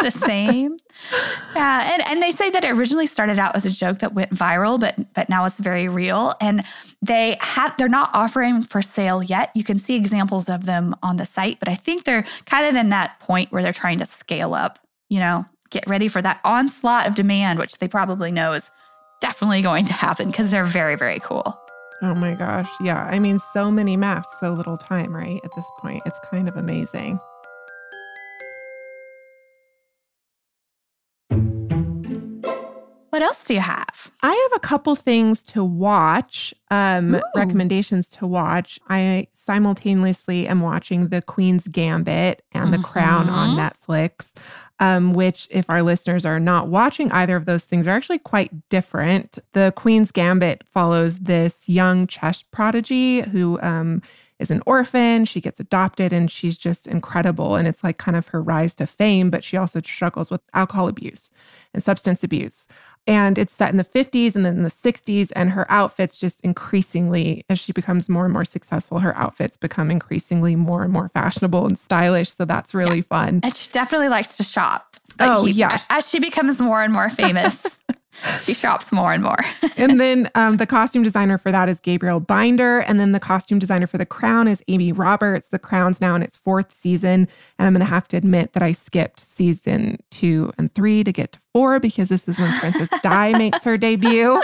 the 0.00 0.10
same. 0.10 0.76
Yeah, 1.54 1.92
and 1.92 2.06
and 2.08 2.22
they 2.22 2.32
say 2.32 2.50
that 2.50 2.64
it 2.64 2.70
originally 2.70 3.06
started 3.06 3.38
out 3.38 3.54
as 3.56 3.66
a 3.66 3.70
joke 3.70 3.98
that 3.98 4.14
went 4.14 4.30
viral, 4.30 4.78
but 4.78 4.96
but 5.14 5.28
now 5.28 5.44
it's 5.44 5.58
very 5.58 5.88
real. 5.88 6.34
And 6.40 6.64
they 7.02 7.36
have 7.40 7.76
they're 7.76 7.88
not 7.88 8.10
offering 8.14 8.62
for 8.62 8.82
sale 8.82 9.22
yet. 9.22 9.50
You 9.54 9.64
can 9.64 9.78
see 9.78 9.94
examples 9.94 10.48
of 10.48 10.66
them 10.66 10.94
on 11.02 11.16
the 11.16 11.26
site, 11.26 11.58
but 11.58 11.68
I 11.68 11.74
think 11.74 12.04
they're 12.04 12.24
kind 12.46 12.66
of 12.66 12.74
in 12.74 12.90
that 12.90 13.18
point 13.20 13.52
where 13.52 13.62
they're 13.62 13.72
trying 13.72 13.98
to 13.98 14.06
scale 14.06 14.54
up. 14.54 14.78
You 15.08 15.20
know, 15.20 15.46
get 15.70 15.88
ready 15.88 16.08
for 16.08 16.20
that 16.22 16.40
onslaught 16.44 17.06
of 17.06 17.14
demand, 17.14 17.58
which 17.58 17.78
they 17.78 17.88
probably 17.88 18.30
know 18.32 18.52
is 18.52 18.68
definitely 19.20 19.62
going 19.62 19.84
to 19.86 19.92
happen 19.92 20.30
because 20.30 20.50
they're 20.50 20.64
very 20.64 20.96
very 20.96 21.18
cool. 21.20 21.58
Oh 22.00 22.14
my 22.14 22.34
gosh, 22.34 22.68
yeah. 22.80 23.04
I 23.10 23.18
mean, 23.18 23.40
so 23.52 23.70
many 23.72 23.96
masks, 23.96 24.32
so 24.38 24.52
little 24.52 24.78
time, 24.78 25.14
right? 25.14 25.40
At 25.42 25.50
this 25.56 25.66
point, 25.78 26.02
it's 26.06 26.20
kind 26.30 26.48
of 26.48 26.56
amazing. 26.56 27.18
What 33.18 33.26
else 33.26 33.46
do 33.46 33.54
you 33.54 33.60
have? 33.60 34.12
I 34.20 34.48
have 34.50 34.56
a 34.56 34.60
couple 34.60 34.96
things 34.96 35.42
to 35.44 35.62
watch, 35.64 36.52
um, 36.72 37.20
recommendations 37.36 38.08
to 38.10 38.26
watch. 38.26 38.80
I 38.88 39.28
simultaneously 39.32 40.48
am 40.48 40.60
watching 40.60 41.08
The 41.08 41.22
Queen's 41.22 41.68
Gambit 41.68 42.42
and 42.52 42.72
The 42.74 42.78
Crown 42.78 43.28
on 43.28 43.56
Mhm. 43.56 43.70
Netflix, 43.70 44.32
um, 44.80 45.12
which, 45.12 45.46
if 45.50 45.70
our 45.70 45.82
listeners 45.84 46.24
are 46.26 46.40
not 46.40 46.66
watching 46.68 47.12
either 47.12 47.36
of 47.36 47.44
those 47.44 47.64
things, 47.64 47.86
are 47.86 47.94
actually 47.96 48.18
quite 48.18 48.68
different. 48.68 49.38
The 49.52 49.72
Queen's 49.76 50.10
Gambit 50.10 50.64
follows 50.68 51.20
this 51.20 51.68
young 51.68 52.06
chess 52.08 52.42
prodigy 52.42 53.20
who 53.20 53.60
um, 53.62 54.02
is 54.40 54.50
an 54.50 54.62
orphan. 54.66 55.26
She 55.26 55.40
gets 55.40 55.60
adopted 55.60 56.12
and 56.12 56.28
she's 56.30 56.58
just 56.58 56.86
incredible. 56.88 57.54
And 57.56 57.68
it's 57.68 57.84
like 57.84 57.98
kind 57.98 58.16
of 58.16 58.28
her 58.28 58.42
rise 58.42 58.74
to 58.76 58.86
fame, 58.86 59.30
but 59.30 59.44
she 59.44 59.56
also 59.56 59.80
struggles 59.80 60.30
with 60.30 60.40
alcohol 60.54 60.88
abuse 60.88 61.30
and 61.74 61.82
substance 61.82 62.22
abuse. 62.24 62.66
And 63.06 63.38
it's 63.38 63.54
set 63.54 63.70
in 63.70 63.78
the 63.78 63.84
50s 63.84 64.07
and 64.14 64.44
then 64.44 64.62
the 64.62 64.70
60s. 64.70 65.32
And 65.36 65.50
her 65.50 65.70
outfits 65.70 66.18
just 66.18 66.40
increasingly, 66.42 67.44
as 67.48 67.58
she 67.58 67.72
becomes 67.72 68.08
more 68.08 68.24
and 68.24 68.32
more 68.32 68.44
successful, 68.44 68.98
her 69.00 69.16
outfits 69.16 69.56
become 69.56 69.90
increasingly 69.90 70.56
more 70.56 70.82
and 70.82 70.92
more 70.92 71.08
fashionable 71.14 71.66
and 71.66 71.78
stylish. 71.78 72.30
So 72.34 72.44
that's 72.44 72.74
really 72.74 73.02
fun. 73.02 73.40
And 73.42 73.54
she 73.54 73.70
definitely 73.72 74.08
likes 74.08 74.36
to 74.38 74.42
shop. 74.44 74.96
Oh, 75.20 75.44
he- 75.44 75.52
yeah. 75.52 75.78
As 75.90 76.08
she 76.08 76.18
becomes 76.18 76.60
more 76.60 76.82
and 76.82 76.92
more 76.92 77.10
famous, 77.10 77.84
she 78.42 78.54
shops 78.54 78.92
more 78.92 79.12
and 79.12 79.22
more. 79.22 79.38
and 79.76 80.00
then 80.00 80.30
um, 80.34 80.56
the 80.56 80.66
costume 80.66 81.02
designer 81.02 81.38
for 81.38 81.52
that 81.52 81.68
is 81.68 81.80
Gabriele 81.80 82.20
Binder. 82.20 82.80
And 82.80 82.98
then 82.98 83.12
the 83.12 83.20
costume 83.20 83.58
designer 83.58 83.86
for 83.86 83.98
The 83.98 84.06
Crown 84.06 84.48
is 84.48 84.62
Amy 84.68 84.92
Roberts. 84.92 85.48
The 85.48 85.58
Crown's 85.58 86.00
now 86.00 86.14
in 86.14 86.22
its 86.22 86.36
fourth 86.36 86.72
season. 86.72 87.28
And 87.58 87.66
I'm 87.66 87.72
going 87.72 87.84
to 87.84 87.90
have 87.90 88.08
to 88.08 88.16
admit 88.16 88.52
that 88.52 88.62
I 88.62 88.72
skipped 88.72 89.20
season 89.20 89.98
two 90.10 90.52
and 90.58 90.74
three 90.74 91.04
to 91.04 91.12
get 91.12 91.32
to 91.32 91.40
four 91.52 91.80
because 91.80 92.08
this 92.08 92.28
is 92.28 92.38
when 92.38 92.52
Princess 92.58 92.90
Di 93.02 93.32
makes 93.38 93.64
her 93.64 93.76
debut. 93.76 94.40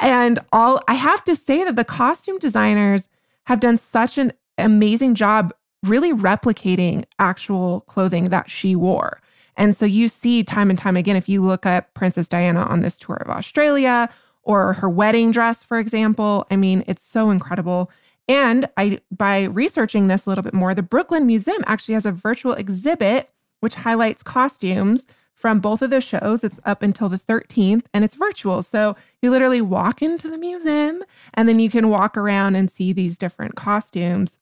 and 0.00 0.38
all 0.52 0.80
I 0.88 0.94
have 0.94 1.24
to 1.24 1.34
say 1.34 1.64
that 1.64 1.76
the 1.76 1.84
costume 1.84 2.38
designers 2.38 3.08
have 3.46 3.60
done 3.60 3.76
such 3.76 4.18
an 4.18 4.32
amazing 4.58 5.14
job 5.14 5.52
really 5.84 6.12
replicating 6.12 7.04
actual 7.18 7.82
clothing 7.82 8.26
that 8.26 8.50
she 8.50 8.74
wore. 8.74 9.20
And 9.56 9.76
so 9.76 9.86
you 9.86 10.08
see 10.08 10.42
time 10.42 10.70
and 10.70 10.78
time 10.78 10.96
again, 10.96 11.16
if 11.16 11.28
you 11.28 11.42
look 11.42 11.66
at 11.66 11.92
Princess 11.94 12.28
Diana 12.28 12.62
on 12.62 12.82
this 12.82 12.96
tour 12.96 13.16
of 13.16 13.30
Australia 13.30 14.08
or 14.42 14.74
her 14.74 14.88
wedding 14.88 15.30
dress, 15.30 15.62
for 15.62 15.78
example, 15.78 16.46
I 16.50 16.56
mean, 16.56 16.84
it's 16.86 17.04
so 17.04 17.30
incredible. 17.30 17.90
And 18.28 18.68
I 18.76 19.00
by 19.10 19.44
researching 19.44 20.08
this 20.08 20.26
a 20.26 20.28
little 20.30 20.44
bit 20.44 20.54
more, 20.54 20.74
the 20.74 20.82
Brooklyn 20.82 21.26
Museum 21.26 21.62
actually 21.66 21.94
has 21.94 22.06
a 22.06 22.12
virtual 22.12 22.52
exhibit 22.52 23.30
which 23.60 23.74
highlights 23.76 24.22
costumes 24.22 25.06
from 25.34 25.60
both 25.60 25.82
of 25.82 25.90
the 25.90 26.00
shows. 26.00 26.44
It's 26.44 26.60
up 26.64 26.82
until 26.82 27.08
the 27.08 27.18
13th 27.18 27.84
and 27.92 28.04
it's 28.04 28.14
virtual. 28.14 28.62
So 28.62 28.96
you 29.20 29.30
literally 29.30 29.60
walk 29.60 30.00
into 30.00 30.30
the 30.30 30.38
museum 30.38 31.02
and 31.34 31.48
then 31.48 31.58
you 31.58 31.68
can 31.68 31.88
walk 31.88 32.16
around 32.16 32.54
and 32.54 32.70
see 32.70 32.92
these 32.92 33.18
different 33.18 33.56
costumes. 33.56 34.38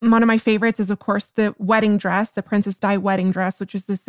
One 0.00 0.22
of 0.22 0.26
my 0.26 0.38
favorites 0.38 0.78
is, 0.78 0.90
of 0.90 0.98
course, 0.98 1.26
the 1.26 1.54
wedding 1.58 1.96
dress, 1.96 2.30
the 2.30 2.42
Princess 2.42 2.78
Di 2.78 2.98
wedding 2.98 3.30
dress, 3.30 3.58
which 3.58 3.74
is 3.74 3.86
this 3.86 4.06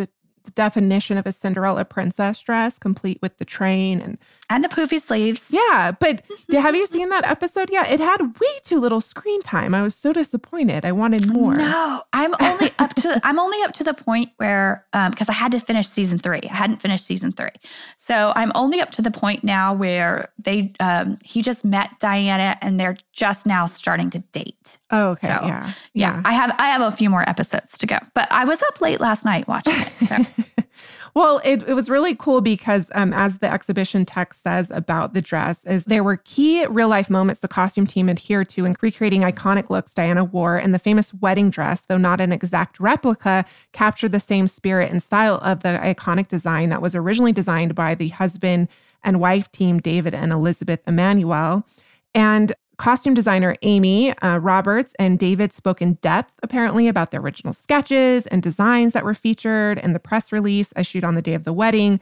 the 0.47 0.51
definition 0.51 1.17
of 1.17 1.27
a 1.27 1.31
Cinderella 1.31 1.85
princess 1.85 2.41
dress, 2.41 2.79
complete 2.79 3.19
with 3.21 3.37
the 3.37 3.45
train 3.45 4.01
and 4.01 4.17
And 4.49 4.63
the 4.63 4.69
poofy 4.69 4.99
sleeves. 4.99 5.45
yeah. 5.49 5.91
But 5.99 6.23
have 6.51 6.75
you 6.75 6.85
seen 6.87 7.09
that 7.09 7.25
episode? 7.25 7.69
Yeah, 7.71 7.85
it 7.85 7.99
had 7.99 8.19
way 8.39 8.47
too 8.63 8.79
little 8.79 9.01
screen 9.01 9.41
time. 9.43 9.75
I 9.75 9.83
was 9.83 9.93
so 9.93 10.11
disappointed. 10.13 10.83
I 10.85 10.91
wanted 10.91 11.27
more. 11.27 11.55
No, 11.55 12.01
I'm 12.13 12.33
only 12.41 12.71
up 12.79 12.93
to 12.95 13.21
I'm 13.27 13.37
only 13.39 13.61
up 13.63 13.73
to 13.73 13.83
the 13.83 13.93
point 13.93 14.31
where 14.37 14.85
um 14.93 15.11
because 15.11 15.29
I 15.29 15.33
had 15.33 15.51
to 15.51 15.59
finish 15.59 15.87
season 15.87 16.17
three. 16.17 16.41
I 16.49 16.55
hadn't 16.55 16.81
finished 16.81 17.05
season 17.05 17.31
three. 17.31 17.49
So 17.97 18.31
I'm 18.35 18.51
only 18.55 18.81
up 18.81 18.91
to 18.91 19.01
the 19.01 19.11
point 19.11 19.43
now 19.43 19.73
where 19.73 20.29
they 20.39 20.73
um 20.79 21.17
he 21.23 21.41
just 21.41 21.63
met 21.65 21.91
Diana 21.99 22.57
and 22.61 22.79
they're 22.79 22.97
just 23.17 23.47
now 23.47 23.65
starting 23.65 24.11
to 24.11 24.19
date. 24.31 24.77
Oh, 24.91 25.09
okay. 25.09 25.27
So, 25.27 25.33
yeah. 25.43 25.71
Yeah. 25.93 26.21
I 26.23 26.33
have 26.33 26.55
I 26.59 26.67
have 26.67 26.81
a 26.81 26.95
few 26.95 27.09
more 27.09 27.27
episodes 27.27 27.75
to 27.79 27.87
go. 27.87 27.97
But 28.13 28.31
I 28.31 28.45
was 28.45 28.61
up 28.61 28.79
late 28.79 28.99
last 28.99 29.25
night 29.25 29.47
watching 29.47 29.73
it. 29.75 30.07
So 30.07 30.17
well, 31.15 31.41
it, 31.43 31.63
it 31.67 31.73
was 31.73 31.89
really 31.89 32.15
cool 32.15 32.41
because, 32.41 32.91
um, 32.93 33.11
as 33.13 33.39
the 33.39 33.51
exhibition 33.51 34.05
text 34.05 34.43
says 34.43 34.69
about 34.69 35.15
the 35.15 35.21
dress, 35.21 35.65
is 35.65 35.85
there 35.85 36.03
were 36.03 36.17
key 36.17 36.63
real 36.67 36.89
life 36.89 37.09
moments 37.09 37.41
the 37.41 37.47
costume 37.47 37.87
team 37.87 38.07
adhered 38.07 38.49
to 38.49 38.65
in 38.65 38.77
recreating 38.81 39.23
iconic 39.23 39.71
looks 39.71 39.95
Diana 39.95 40.23
wore, 40.23 40.57
and 40.57 40.75
the 40.75 40.79
famous 40.79 41.11
wedding 41.15 41.49
dress, 41.49 41.81
though 41.81 41.97
not 41.97 42.21
an 42.21 42.31
exact 42.31 42.79
replica, 42.79 43.45
captured 43.73 44.11
the 44.11 44.19
same 44.19 44.45
spirit 44.45 44.91
and 44.91 45.01
style 45.01 45.39
of 45.41 45.63
the 45.63 45.79
iconic 45.81 46.27
design 46.27 46.69
that 46.69 46.83
was 46.83 46.93
originally 46.93 47.33
designed 47.33 47.73
by 47.73 47.95
the 47.95 48.09
husband 48.09 48.67
and 49.03 49.19
wife 49.19 49.51
team 49.51 49.79
David 49.79 50.13
and 50.13 50.31
Elizabeth 50.31 50.81
Emanuel. 50.85 51.65
And 52.13 52.53
costume 52.77 53.13
designer 53.13 53.55
Amy 53.63 54.17
uh, 54.19 54.37
Roberts 54.37 54.95
and 54.99 55.17
David 55.17 55.51
spoke 55.51 55.81
in 55.81 55.95
depth, 55.95 56.33
apparently, 56.43 56.87
about 56.87 57.11
the 57.11 57.17
original 57.17 57.53
sketches 57.53 58.27
and 58.27 58.41
designs 58.41 58.93
that 58.93 59.03
were 59.03 59.13
featured 59.13 59.79
in 59.79 59.93
the 59.93 59.99
press 59.99 60.31
release 60.31 60.73
issued 60.75 61.03
on 61.03 61.15
the 61.15 61.21
day 61.21 61.33
of 61.33 61.43
the 61.43 61.53
wedding. 61.53 61.99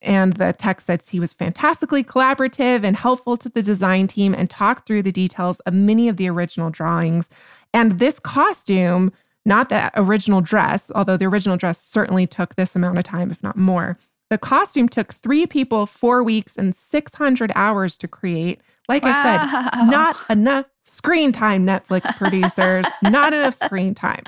And 0.00 0.34
the 0.34 0.52
text 0.52 0.86
says 0.86 1.08
he 1.08 1.18
was 1.18 1.32
fantastically 1.32 2.04
collaborative 2.04 2.84
and 2.84 2.96
helpful 2.96 3.36
to 3.38 3.48
the 3.48 3.62
design 3.62 4.06
team 4.06 4.34
and 4.34 4.48
talked 4.48 4.86
through 4.86 5.02
the 5.02 5.12
details 5.12 5.60
of 5.60 5.74
many 5.74 6.08
of 6.08 6.18
the 6.18 6.28
original 6.28 6.70
drawings. 6.70 7.28
And 7.74 7.98
this 7.98 8.20
costume, 8.20 9.12
not 9.44 9.70
the 9.70 9.90
original 9.96 10.40
dress, 10.40 10.90
although 10.94 11.16
the 11.16 11.26
original 11.26 11.56
dress 11.56 11.82
certainly 11.82 12.26
took 12.26 12.54
this 12.54 12.76
amount 12.76 12.98
of 12.98 13.04
time, 13.04 13.30
if 13.30 13.42
not 13.42 13.56
more. 13.56 13.98
The 14.30 14.38
costume 14.38 14.88
took 14.88 15.12
three 15.12 15.46
people, 15.46 15.86
four 15.86 16.22
weeks, 16.22 16.56
and 16.56 16.76
600 16.76 17.50
hours 17.54 17.96
to 17.96 18.06
create. 18.06 18.60
Like 18.88 19.04
I 19.04 19.12
said, 19.22 19.86
not 19.90 20.16
enough 20.30 20.66
screen 20.84 21.32
time, 21.32 21.66
Netflix 21.66 22.16
producers, 22.16 22.86
not 23.02 23.32
enough 23.32 23.54
screen 23.54 23.94
time. 23.94 24.22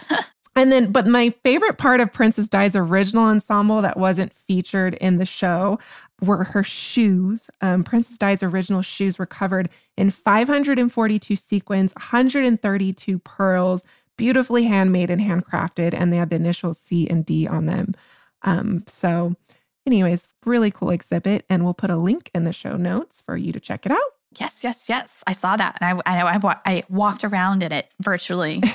And 0.56 0.70
then, 0.72 0.90
but 0.92 1.06
my 1.06 1.30
favorite 1.42 1.78
part 1.78 2.00
of 2.00 2.12
Princess 2.12 2.48
Di's 2.48 2.74
original 2.74 3.24
ensemble 3.24 3.82
that 3.82 3.96
wasn't 3.96 4.34
featured 4.34 4.94
in 4.94 5.18
the 5.18 5.24
show 5.24 5.78
were 6.20 6.44
her 6.44 6.64
shoes. 6.64 7.48
Um, 7.60 7.84
Princess 7.84 8.18
Di's 8.18 8.42
original 8.42 8.82
shoes 8.82 9.18
were 9.18 9.26
covered 9.26 9.70
in 9.96 10.10
542 10.10 11.36
sequins, 11.36 11.94
132 11.94 13.18
pearls, 13.20 13.84
beautifully 14.16 14.64
handmade 14.64 15.08
and 15.08 15.20
handcrafted, 15.20 15.94
and 15.94 16.12
they 16.12 16.16
had 16.18 16.30
the 16.30 16.36
initials 16.36 16.78
C 16.78 17.08
and 17.08 17.24
D 17.24 17.46
on 17.46 17.66
them. 17.66 17.94
Um, 18.42 18.84
so, 18.86 19.36
anyways, 19.86 20.34
really 20.44 20.70
cool 20.70 20.90
exhibit, 20.90 21.44
and 21.48 21.64
we'll 21.64 21.74
put 21.74 21.90
a 21.90 21.96
link 21.96 22.30
in 22.34 22.44
the 22.44 22.52
show 22.52 22.76
notes 22.76 23.20
for 23.20 23.36
you 23.36 23.52
to 23.52 23.60
check 23.60 23.86
it 23.86 23.92
out. 23.92 24.00
Yes, 24.38 24.62
yes, 24.62 24.88
yes. 24.88 25.22
I 25.26 25.32
saw 25.32 25.56
that, 25.56 25.76
and 25.80 26.00
I 26.06 26.20
I, 26.22 26.36
I, 26.36 26.56
I 26.66 26.84
walked 26.88 27.24
around 27.24 27.62
in 27.62 27.72
it 27.72 27.92
virtually. 28.00 28.62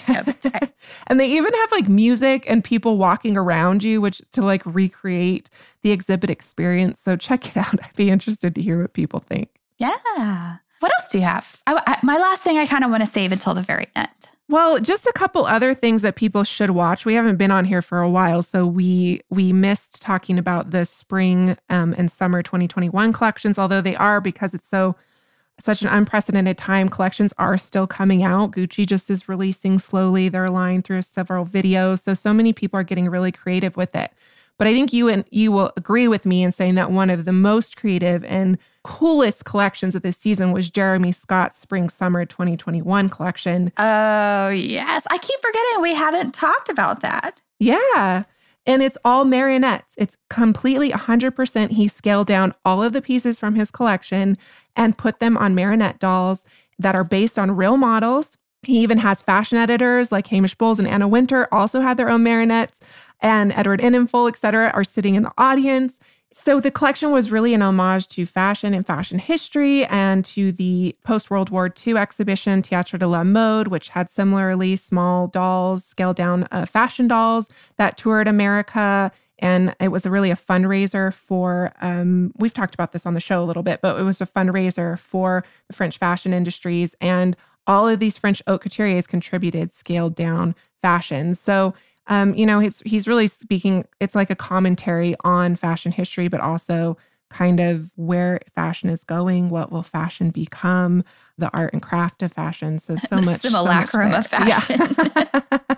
And 1.07 1.19
they 1.19 1.27
even 1.27 1.53
have 1.53 1.71
like 1.71 1.87
music 1.87 2.45
and 2.47 2.63
people 2.63 2.97
walking 2.97 3.37
around 3.37 3.83
you, 3.83 4.01
which 4.01 4.21
to 4.33 4.41
like 4.41 4.63
recreate 4.65 5.49
the 5.81 5.91
exhibit 5.91 6.29
experience. 6.29 6.99
So 6.99 7.15
check 7.15 7.47
it 7.47 7.57
out. 7.57 7.79
I'd 7.83 7.95
be 7.95 8.09
interested 8.09 8.55
to 8.55 8.61
hear 8.61 8.81
what 8.81 8.93
people 8.93 9.19
think. 9.19 9.49
yeah. 9.77 10.57
What 10.79 10.91
else 10.99 11.09
do 11.09 11.17
you 11.19 11.23
have? 11.23 11.61
I, 11.67 11.81
I, 11.87 11.99
my 12.03 12.17
last 12.17 12.43
thing 12.43 12.57
I 12.57 12.65
kind 12.67 12.83
of 12.83 12.91
want 12.91 13.01
to 13.01 13.09
save 13.09 13.31
until 13.31 13.53
the 13.53 13.61
very 13.61 13.87
end. 13.95 14.09
Well, 14.47 14.79
just 14.79 15.07
a 15.07 15.13
couple 15.13 15.45
other 15.45 15.73
things 15.73 16.03
that 16.03 16.15
people 16.15 16.43
should 16.43 16.71
watch. 16.71 17.05
We 17.05 17.15
haven't 17.15 17.37
been 17.37 17.49
on 17.49 17.65
here 17.65 17.81
for 17.81 18.01
a 18.01 18.09
while, 18.09 18.43
so 18.43 18.67
we 18.67 19.21
we 19.29 19.51
missed 19.53 20.01
talking 20.01 20.37
about 20.37 20.69
the 20.71 20.85
spring 20.85 21.57
um, 21.69 21.95
and 21.97 22.11
summer 22.11 22.43
2021 22.43 23.13
collections. 23.13 23.57
Although 23.57 23.81
they 23.81 23.95
are 23.95 24.21
because 24.21 24.53
it's 24.53 24.67
so 24.67 24.95
such 25.59 25.81
an 25.81 25.87
unprecedented 25.87 26.57
time, 26.57 26.89
collections 26.89 27.33
are 27.37 27.57
still 27.57 27.87
coming 27.87 28.23
out. 28.23 28.51
Gucci 28.51 28.85
just 28.85 29.09
is 29.09 29.29
releasing 29.29 29.79
slowly 29.79 30.29
their 30.29 30.49
line 30.49 30.81
through 30.81 31.01
several 31.01 31.45
videos, 31.45 32.01
so 32.01 32.13
so 32.13 32.33
many 32.33 32.53
people 32.53 32.79
are 32.79 32.83
getting 32.83 33.09
really 33.09 33.31
creative 33.31 33.77
with 33.77 33.95
it. 33.95 34.11
But 34.57 34.67
I 34.67 34.73
think 34.73 34.93
you 34.93 35.09
and 35.09 35.25
you 35.31 35.51
will 35.51 35.73
agree 35.75 36.07
with 36.07 36.25
me 36.25 36.43
in 36.43 36.51
saying 36.51 36.75
that 36.75 36.91
one 36.91 37.09
of 37.09 37.25
the 37.25 37.33
most 37.33 37.75
creative 37.75 38.23
and 38.23 38.57
coolest 38.83 39.43
collections 39.43 39.95
of 39.95 40.01
this 40.01 40.15
season 40.15 40.53
was 40.53 40.69
Jeremy 40.69 41.11
Scott's 41.11 41.57
Spring 41.57 41.89
Summer 41.89 42.25
2021 42.25 43.09
collection. 43.09 43.73
Oh, 43.77 44.49
yes. 44.49 45.05
I 45.09 45.17
keep 45.17 45.39
forgetting 45.41 45.81
we 45.81 45.93
haven't 45.93 46.33
talked 46.33 46.69
about 46.69 47.01
that. 47.01 47.41
Yeah. 47.59 48.23
And 48.65 48.81
it's 48.81 48.97
all 49.05 49.25
marionettes. 49.25 49.93
It's 49.97 50.17
completely 50.29 50.91
100%. 50.91 51.71
He 51.71 51.87
scaled 51.87 52.27
down 52.27 52.53
all 52.65 52.81
of 52.81 52.93
the 52.93 53.01
pieces 53.01 53.37
from 53.37 53.55
his 53.55 53.71
collection 53.71 54.37
and 54.75 54.97
put 54.97 55.19
them 55.19 55.37
on 55.37 55.55
marionette 55.55 55.99
dolls 55.99 56.43
that 56.79 56.95
are 56.95 57.03
based 57.03 57.37
on 57.37 57.55
real 57.55 57.77
models. 57.77 58.37
He 58.63 58.79
even 58.79 58.97
has 58.97 59.21
fashion 59.21 59.57
editors 59.59 60.11
like 60.11 60.27
Hamish 60.27 60.55
Bowles 60.55 60.79
and 60.79 60.87
Anna 60.87 61.07
Wintour 61.07 61.47
also 61.51 61.81
had 61.81 61.97
their 61.97 62.09
own 62.09 62.23
marionettes, 62.23 62.79
and 63.21 63.51
Edward 63.53 63.79
Enninful, 63.79 64.27
et 64.27 64.35
cetera, 64.37 64.71
are 64.73 64.83
sitting 64.83 65.15
in 65.15 65.23
the 65.23 65.31
audience. 65.37 65.99
So 66.31 66.59
the 66.59 66.71
collection 66.71 67.11
was 67.11 67.31
really 67.31 67.53
an 67.53 67.61
homage 67.61 68.07
to 68.09 68.25
fashion 68.25 68.73
and 68.73 68.85
fashion 68.85 69.19
history 69.19 69.85
and 69.85 70.25
to 70.25 70.51
the 70.51 70.95
post 71.03 71.31
World 71.31 71.49
War 71.49 71.73
II 71.85 71.95
exhibition 71.97 72.61
Théâtre 72.61 72.99
de 72.99 73.07
la 73.07 73.23
Mode, 73.23 73.69
which 73.69 73.89
had 73.89 74.09
similarly 74.09 74.75
small 74.75 75.27
dolls, 75.27 75.85
scaled 75.85 76.17
down 76.17 76.47
uh, 76.51 76.65
fashion 76.65 77.07
dolls 77.07 77.49
that 77.77 77.97
toured 77.97 78.27
America 78.27 79.11
And 79.39 79.75
it 79.79 79.89
was 79.89 80.05
a 80.05 80.11
really 80.11 80.31
a 80.31 80.35
fundraiser 80.35 81.13
for, 81.13 81.73
um, 81.81 82.31
we've 82.37 82.53
talked 82.53 82.73
about 82.73 82.91
this 82.93 83.05
on 83.05 83.13
the 83.13 83.19
show 83.19 83.41
a 83.41 83.45
little 83.45 83.63
bit, 83.63 83.81
but 83.81 83.99
it 83.99 84.03
was 84.03 84.21
a 84.21 84.25
fundraiser 84.25 84.97
for 84.97 85.43
the 85.67 85.73
French 85.73 85.97
fashion 85.97 86.33
industries. 86.33 86.95
And 87.01 87.35
all 87.67 87.87
of 87.89 87.99
these 87.99 88.17
French 88.17 88.41
haute 88.47 88.61
couturiers 88.63 89.07
contributed 89.07 89.73
scaled 89.73 90.15
down 90.15 90.55
fashion. 90.81 91.35
So, 91.35 91.73
um, 92.07 92.33
you 92.35 92.45
know, 92.45 92.59
he's, 92.59 92.81
he's 92.85 93.07
really 93.07 93.27
speaking, 93.27 93.85
it's 93.99 94.15
like 94.15 94.29
a 94.29 94.35
commentary 94.35 95.15
on 95.23 95.55
fashion 95.55 95.91
history, 95.91 96.27
but 96.27 96.39
also 96.39 96.97
kind 97.29 97.59
of 97.59 97.91
where 97.95 98.39
fashion 98.53 98.89
is 98.89 99.03
going, 99.03 99.49
what 99.49 99.71
will 99.71 99.83
fashion 99.83 100.29
become, 100.29 101.03
the 101.37 101.49
art 101.51 101.73
and 101.73 101.81
craft 101.81 102.21
of 102.21 102.31
fashion. 102.31 102.79
So, 102.79 102.95
so 103.09 103.17
much 103.17 103.41
simulacrum 103.41 104.11
so 104.11 104.17
much 104.17 104.25
of 104.25 104.31
fashion. 104.31 104.95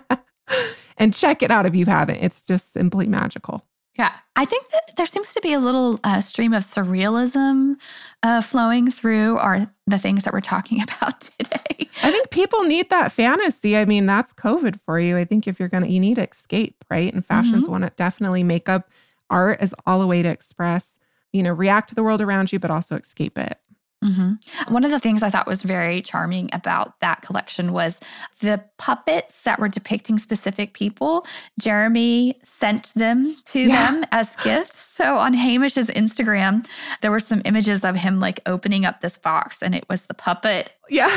Yeah. 0.08 0.16
and 0.98 1.14
check 1.14 1.42
it 1.42 1.50
out 1.50 1.66
if 1.66 1.74
you 1.74 1.86
haven't. 1.86 2.18
It's 2.18 2.42
just 2.42 2.72
simply 2.72 3.06
magical. 3.06 3.64
Yeah. 3.98 4.14
I 4.36 4.44
think 4.44 4.68
that 4.68 4.96
there 4.96 5.06
seems 5.06 5.34
to 5.34 5.40
be 5.40 5.52
a 5.52 5.58
little 5.58 5.98
uh, 6.04 6.20
stream 6.20 6.52
of 6.52 6.62
surrealism 6.62 7.80
uh, 8.22 8.40
flowing 8.40 8.90
through 8.90 9.38
our 9.38 9.70
the 9.88 9.98
things 9.98 10.22
that 10.24 10.32
we're 10.32 10.40
talking 10.40 10.80
about 10.82 11.20
today. 11.20 11.88
I 12.02 12.12
think 12.12 12.30
people 12.30 12.62
need 12.62 12.90
that 12.90 13.10
fantasy. 13.10 13.76
I 13.76 13.84
mean, 13.84 14.06
that's 14.06 14.32
COVID 14.32 14.80
for 14.80 15.00
you. 15.00 15.16
I 15.16 15.24
think 15.24 15.48
if 15.48 15.58
you're 15.58 15.68
gonna, 15.68 15.88
you 15.88 15.98
need 15.98 16.14
to 16.14 16.28
escape, 16.28 16.84
right? 16.88 17.12
And 17.12 17.26
fashions 17.26 17.64
mm-hmm. 17.64 17.72
want 17.72 17.84
to 17.84 17.90
definitely 17.96 18.44
make 18.44 18.68
up 18.68 18.88
art 19.30 19.60
is 19.60 19.74
all 19.84 20.00
a 20.00 20.06
way 20.06 20.22
to 20.22 20.28
express, 20.28 20.96
you 21.32 21.42
know, 21.42 21.52
react 21.52 21.88
to 21.88 21.94
the 21.96 22.04
world 22.04 22.20
around 22.20 22.52
you, 22.52 22.60
but 22.60 22.70
also 22.70 22.96
escape 22.96 23.36
it. 23.36 23.58
Mm-hmm. 24.04 24.72
One 24.72 24.84
of 24.84 24.92
the 24.92 25.00
things 25.00 25.24
I 25.24 25.30
thought 25.30 25.46
was 25.46 25.62
very 25.62 26.02
charming 26.02 26.50
about 26.52 27.00
that 27.00 27.22
collection 27.22 27.72
was 27.72 27.98
the 28.40 28.62
puppets 28.78 29.42
that 29.42 29.58
were 29.58 29.68
depicting 29.68 30.18
specific 30.18 30.72
people. 30.72 31.26
Jeremy 31.58 32.38
sent 32.44 32.94
them 32.94 33.34
to 33.46 33.60
yeah. 33.60 33.90
them 33.90 34.04
as 34.12 34.36
gifts. 34.44 34.78
So 34.78 35.16
on 35.16 35.34
Hamish's 35.34 35.90
Instagram, 35.90 36.66
there 37.00 37.10
were 37.10 37.20
some 37.20 37.42
images 37.44 37.84
of 37.84 37.96
him 37.96 38.20
like 38.20 38.40
opening 38.46 38.84
up 38.84 39.00
this 39.00 39.18
box 39.18 39.62
and 39.62 39.74
it 39.74 39.84
was 39.88 40.02
the 40.02 40.14
puppet. 40.14 40.72
Yeah. 40.88 41.08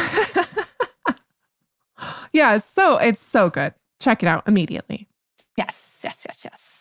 yeah. 2.33 2.57
So 2.57 2.97
it's 2.97 3.23
so 3.23 3.51
good. 3.51 3.75
Check 3.99 4.23
it 4.23 4.27
out 4.27 4.47
immediately. 4.47 5.07
Yes, 5.55 5.99
yes, 6.03 6.23
yes, 6.27 6.41
yes. 6.43 6.80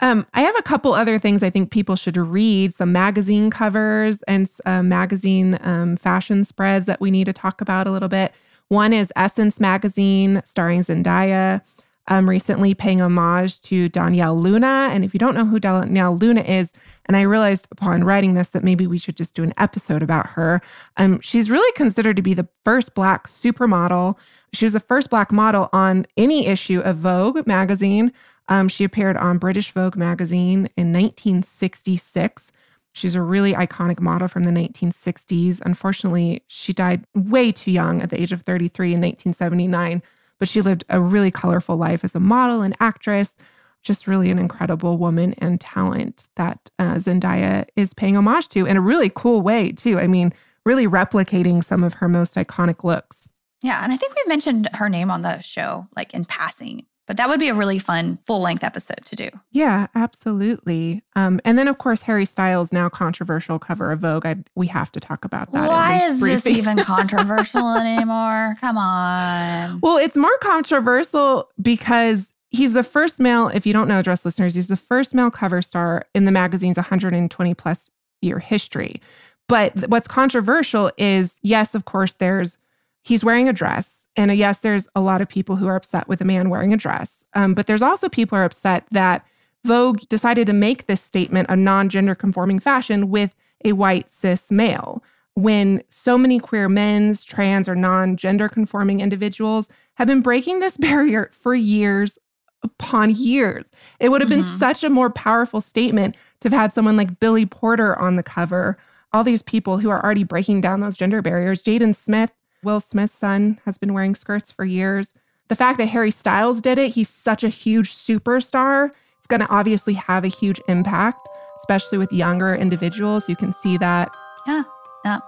Um, 0.00 0.26
I 0.32 0.42
have 0.42 0.56
a 0.56 0.62
couple 0.62 0.94
other 0.94 1.18
things 1.18 1.42
I 1.42 1.50
think 1.50 1.70
people 1.70 1.96
should 1.96 2.16
read 2.16 2.72
some 2.72 2.92
magazine 2.92 3.50
covers 3.50 4.22
and 4.22 4.48
uh, 4.64 4.82
magazine 4.82 5.58
um, 5.60 5.96
fashion 5.96 6.44
spreads 6.44 6.86
that 6.86 7.00
we 7.00 7.10
need 7.10 7.24
to 7.24 7.32
talk 7.32 7.60
about 7.60 7.86
a 7.86 7.90
little 7.90 8.08
bit. 8.08 8.32
One 8.68 8.92
is 8.92 9.12
Essence 9.16 9.58
Magazine, 9.58 10.42
starring 10.44 10.80
Zendaya, 10.80 11.62
um, 12.06 12.28
recently 12.28 12.74
paying 12.74 13.00
homage 13.00 13.60
to 13.62 13.88
Donyale 13.90 14.40
Luna. 14.40 14.88
And 14.90 15.04
if 15.04 15.14
you 15.14 15.18
don't 15.18 15.34
know 15.34 15.44
who 15.44 15.58
Donyale 15.58 16.20
Luna 16.20 16.42
is, 16.42 16.72
and 17.06 17.16
I 17.16 17.22
realized 17.22 17.66
upon 17.70 18.04
writing 18.04 18.34
this 18.34 18.48
that 18.50 18.64
maybe 18.64 18.86
we 18.86 18.98
should 18.98 19.16
just 19.16 19.34
do 19.34 19.42
an 19.42 19.52
episode 19.58 20.02
about 20.02 20.28
her, 20.30 20.60
um, 20.96 21.20
she's 21.20 21.50
really 21.50 21.70
considered 21.72 22.16
to 22.16 22.22
be 22.22 22.34
the 22.34 22.48
first 22.64 22.94
Black 22.94 23.26
supermodel. 23.26 24.16
She 24.52 24.64
was 24.64 24.74
the 24.74 24.80
first 24.80 25.10
Black 25.10 25.32
model 25.32 25.68
on 25.72 26.06
any 26.16 26.46
issue 26.46 26.80
of 26.80 26.98
Vogue 26.98 27.46
magazine. 27.46 28.12
Um, 28.48 28.68
she 28.68 28.84
appeared 28.84 29.16
on 29.16 29.38
British 29.38 29.72
Vogue 29.72 29.96
magazine 29.96 30.70
in 30.76 30.92
1966. 30.92 32.50
She's 32.92 33.14
a 33.14 33.22
really 33.22 33.52
iconic 33.52 34.00
model 34.00 34.26
from 34.26 34.44
the 34.44 34.50
1960s. 34.50 35.60
Unfortunately, 35.64 36.42
she 36.48 36.72
died 36.72 37.04
way 37.14 37.52
too 37.52 37.70
young 37.70 38.02
at 38.02 38.10
the 38.10 38.20
age 38.20 38.32
of 38.32 38.42
33 38.42 38.86
in 38.88 39.00
1979, 39.00 40.02
but 40.38 40.48
she 40.48 40.62
lived 40.62 40.84
a 40.88 41.00
really 41.00 41.30
colorful 41.30 41.76
life 41.76 42.02
as 42.04 42.14
a 42.14 42.20
model 42.20 42.62
and 42.62 42.74
actress. 42.80 43.36
Just 43.82 44.08
really 44.08 44.30
an 44.30 44.38
incredible 44.38 44.98
woman 44.98 45.34
and 45.34 45.60
talent 45.60 46.26
that 46.34 46.70
uh, 46.78 46.94
Zendaya 46.94 47.66
is 47.76 47.94
paying 47.94 48.16
homage 48.16 48.48
to 48.48 48.66
in 48.66 48.76
a 48.76 48.80
really 48.80 49.10
cool 49.14 49.42
way, 49.42 49.70
too. 49.70 50.00
I 50.00 50.08
mean, 50.08 50.32
really 50.64 50.88
replicating 50.88 51.62
some 51.62 51.84
of 51.84 51.94
her 51.94 52.08
most 52.08 52.34
iconic 52.34 52.82
looks. 52.82 53.28
Yeah. 53.62 53.82
And 53.82 53.92
I 53.92 53.96
think 53.96 54.14
we 54.14 54.22
mentioned 54.26 54.68
her 54.74 54.88
name 54.88 55.10
on 55.10 55.22
the 55.22 55.38
show, 55.40 55.86
like 55.94 56.14
in 56.14 56.24
passing 56.24 56.86
but 57.08 57.16
that 57.16 57.28
would 57.28 57.40
be 57.40 57.48
a 57.48 57.54
really 57.54 57.78
fun 57.78 58.18
full 58.26 58.40
length 58.40 58.62
episode 58.62 59.04
to 59.06 59.16
do. 59.16 59.30
Yeah, 59.50 59.86
absolutely. 59.94 61.02
Um, 61.16 61.40
and 61.44 61.58
then, 61.58 61.66
of 61.66 61.78
course, 61.78 62.02
Harry 62.02 62.26
Styles' 62.26 62.70
now 62.70 62.90
controversial 62.90 63.58
cover 63.58 63.90
of 63.90 64.00
Vogue. 64.00 64.26
I, 64.26 64.36
we 64.54 64.66
have 64.68 64.92
to 64.92 65.00
talk 65.00 65.24
about 65.24 65.50
that. 65.52 65.66
Why 65.66 66.04
is 66.04 66.20
briefly. 66.20 66.52
this 66.52 66.58
even 66.58 66.76
controversial 66.84 67.74
anymore? 67.74 68.56
Come 68.60 68.76
on. 68.76 69.80
Well, 69.82 69.96
it's 69.96 70.16
more 70.16 70.36
controversial 70.42 71.48
because 71.60 72.32
he's 72.50 72.74
the 72.74 72.84
first 72.84 73.18
male, 73.18 73.48
if 73.48 73.66
you 73.66 73.72
don't 73.72 73.88
know, 73.88 74.02
dress 74.02 74.26
listeners, 74.26 74.54
he's 74.54 74.68
the 74.68 74.76
first 74.76 75.14
male 75.14 75.30
cover 75.30 75.62
star 75.62 76.04
in 76.14 76.26
the 76.26 76.30
magazine's 76.30 76.76
120 76.76 77.54
plus 77.54 77.90
year 78.20 78.38
history. 78.38 79.00
But 79.48 79.88
what's 79.88 80.06
controversial 80.06 80.92
is, 80.98 81.38
yes, 81.42 81.74
of 81.74 81.86
course, 81.86 82.12
there's 82.12 82.58
he's 83.02 83.24
wearing 83.24 83.48
a 83.48 83.52
dress 83.54 83.97
and 84.18 84.32
uh, 84.32 84.34
yes, 84.34 84.58
there's 84.58 84.88
a 84.96 85.00
lot 85.00 85.20
of 85.22 85.28
people 85.28 85.56
who 85.56 85.68
are 85.68 85.76
upset 85.76 86.08
with 86.08 86.20
a 86.20 86.24
man 86.24 86.50
wearing 86.50 86.74
a 86.74 86.76
dress. 86.76 87.24
Um, 87.34 87.54
but 87.54 87.68
there's 87.68 87.82
also 87.82 88.08
people 88.08 88.36
who 88.36 88.42
are 88.42 88.46
upset 88.46 88.84
that 88.90 89.24
Vogue 89.64 90.00
decided 90.08 90.48
to 90.48 90.52
make 90.52 90.86
this 90.86 91.00
statement 91.00 91.48
a 91.48 91.54
non 91.54 91.88
gender 91.88 92.16
conforming 92.16 92.58
fashion 92.58 93.10
with 93.10 93.34
a 93.64 93.72
white 93.72 94.10
cis 94.10 94.50
male 94.50 95.02
when 95.34 95.82
so 95.88 96.18
many 96.18 96.40
queer 96.40 96.68
men's, 96.68 97.22
trans, 97.22 97.68
or 97.68 97.76
non 97.76 98.16
gender 98.16 98.48
conforming 98.48 99.00
individuals 99.00 99.68
have 99.94 100.08
been 100.08 100.20
breaking 100.20 100.58
this 100.58 100.76
barrier 100.78 101.30
for 101.32 101.54
years 101.54 102.18
upon 102.64 103.12
years. 103.12 103.70
It 104.00 104.08
would 104.08 104.20
have 104.20 104.28
been 104.28 104.42
mm-hmm. 104.42 104.58
such 104.58 104.82
a 104.82 104.90
more 104.90 105.10
powerful 105.10 105.60
statement 105.60 106.16
to 106.40 106.48
have 106.48 106.58
had 106.58 106.72
someone 106.72 106.96
like 106.96 107.20
Billy 107.20 107.46
Porter 107.46 107.96
on 107.96 108.16
the 108.16 108.24
cover, 108.24 108.76
all 109.12 109.22
these 109.22 109.42
people 109.42 109.78
who 109.78 109.90
are 109.90 110.04
already 110.04 110.24
breaking 110.24 110.60
down 110.60 110.80
those 110.80 110.96
gender 110.96 111.22
barriers. 111.22 111.62
Jaden 111.62 111.94
Smith 111.94 112.32
Will 112.62 112.80
Smith's 112.80 113.14
son 113.14 113.60
has 113.64 113.78
been 113.78 113.94
wearing 113.94 114.14
skirts 114.14 114.50
for 114.50 114.64
years. 114.64 115.12
The 115.48 115.56
fact 115.56 115.78
that 115.78 115.86
Harry 115.86 116.10
Styles 116.10 116.60
did 116.60 116.78
it, 116.78 116.92
he's 116.94 117.08
such 117.08 117.42
a 117.44 117.48
huge 117.48 117.94
superstar. 117.94 118.90
It's 119.18 119.26
going 119.26 119.40
to 119.40 119.48
obviously 119.48 119.94
have 119.94 120.24
a 120.24 120.28
huge 120.28 120.60
impact, 120.68 121.26
especially 121.58 121.98
with 121.98 122.12
younger 122.12 122.54
individuals. 122.54 123.28
You 123.28 123.36
can 123.36 123.52
see 123.52 123.78
that. 123.78 124.14
Yeah. 124.46 124.64
Uh, 125.04 125.20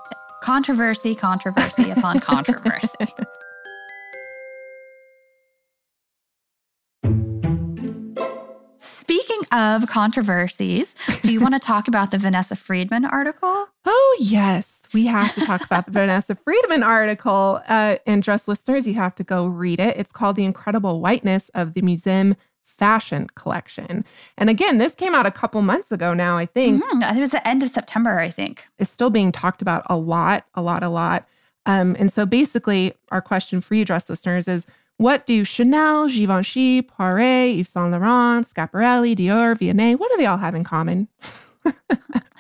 controversy, 0.43 1.14
controversy 1.14 1.90
upon 1.90 2.21
controversy. 2.21 2.88
Speaking 8.79 9.40
of 9.53 9.87
controversies, 9.88 10.95
do 11.23 11.33
you 11.33 11.40
want 11.40 11.55
to 11.55 11.61
talk 11.61 11.88
about 11.88 12.11
the 12.11 12.19
Vanessa 12.19 12.57
Friedman 12.57 13.05
article? 13.05 13.69
Oh, 13.87 14.16
yes 14.21 14.69
we 14.92 15.07
have 15.07 15.35
to 15.35 15.40
talk 15.42 15.64
about 15.64 15.87
the 15.87 15.92
Vanessa 15.92 16.35
Friedman 16.35 16.83
article. 16.83 17.61
Uh, 17.68 17.96
and 18.07 18.22
dress 18.22 18.48
listeners, 18.48 18.87
you 18.87 18.94
have 18.94 19.14
to 19.16 19.24
go 19.24 19.46
read 19.46 19.81
it. 19.81 19.96
It's 19.96 20.12
called 20.12 20.37
The 20.37 20.44
Incredible 20.44 21.00
Whiteness 21.00 21.48
of 21.50 21.74
the 21.74 21.83
Museum 21.83 22.37
Fashion 22.64 23.29
Collection. 23.35 24.05
And 24.38 24.48
again, 24.48 24.79
this 24.79 24.94
came 24.94 25.14
out 25.14 25.26
a 25.26 25.31
couple 25.31 25.61
months 25.61 25.92
ago 25.92 26.14
now, 26.14 26.38
I 26.38 26.46
think. 26.46 26.83
Mm, 26.83 27.16
it 27.16 27.20
was 27.20 27.31
the 27.31 27.46
end 27.46 27.62
of 27.62 27.68
September, 27.68 28.18
I 28.18 28.31
think. 28.31 28.66
It's 28.79 28.90
still 28.90 29.11
being 29.11 29.33
talked 29.33 29.61
about 29.61 29.83
a 29.90 29.98
lot, 29.98 30.46
a 30.55 30.62
lot, 30.62 30.83
a 30.83 30.88
lot. 30.88 31.29
Um, 31.66 31.94
and 31.98 32.11
so 32.11 32.24
basically, 32.24 32.94
our 33.11 33.20
question 33.20 33.61
for 33.61 33.74
you, 33.74 33.85
dress 33.85 34.09
listeners, 34.09 34.48
is 34.48 34.66
what 34.96 35.26
do 35.26 35.44
Chanel, 35.44 36.09
Givenchy, 36.09 36.83
Poiret, 36.83 37.59
Yves 37.59 37.68
Saint 37.68 37.90
Laurent, 37.90 38.46
Schiaparelli, 38.46 39.14
Dior, 39.14 39.59
Vionnet, 39.59 39.98
what 39.98 40.11
do 40.11 40.16
they 40.16 40.26
all 40.26 40.38
have 40.38 40.55
in 40.55 40.64
common? 40.64 41.09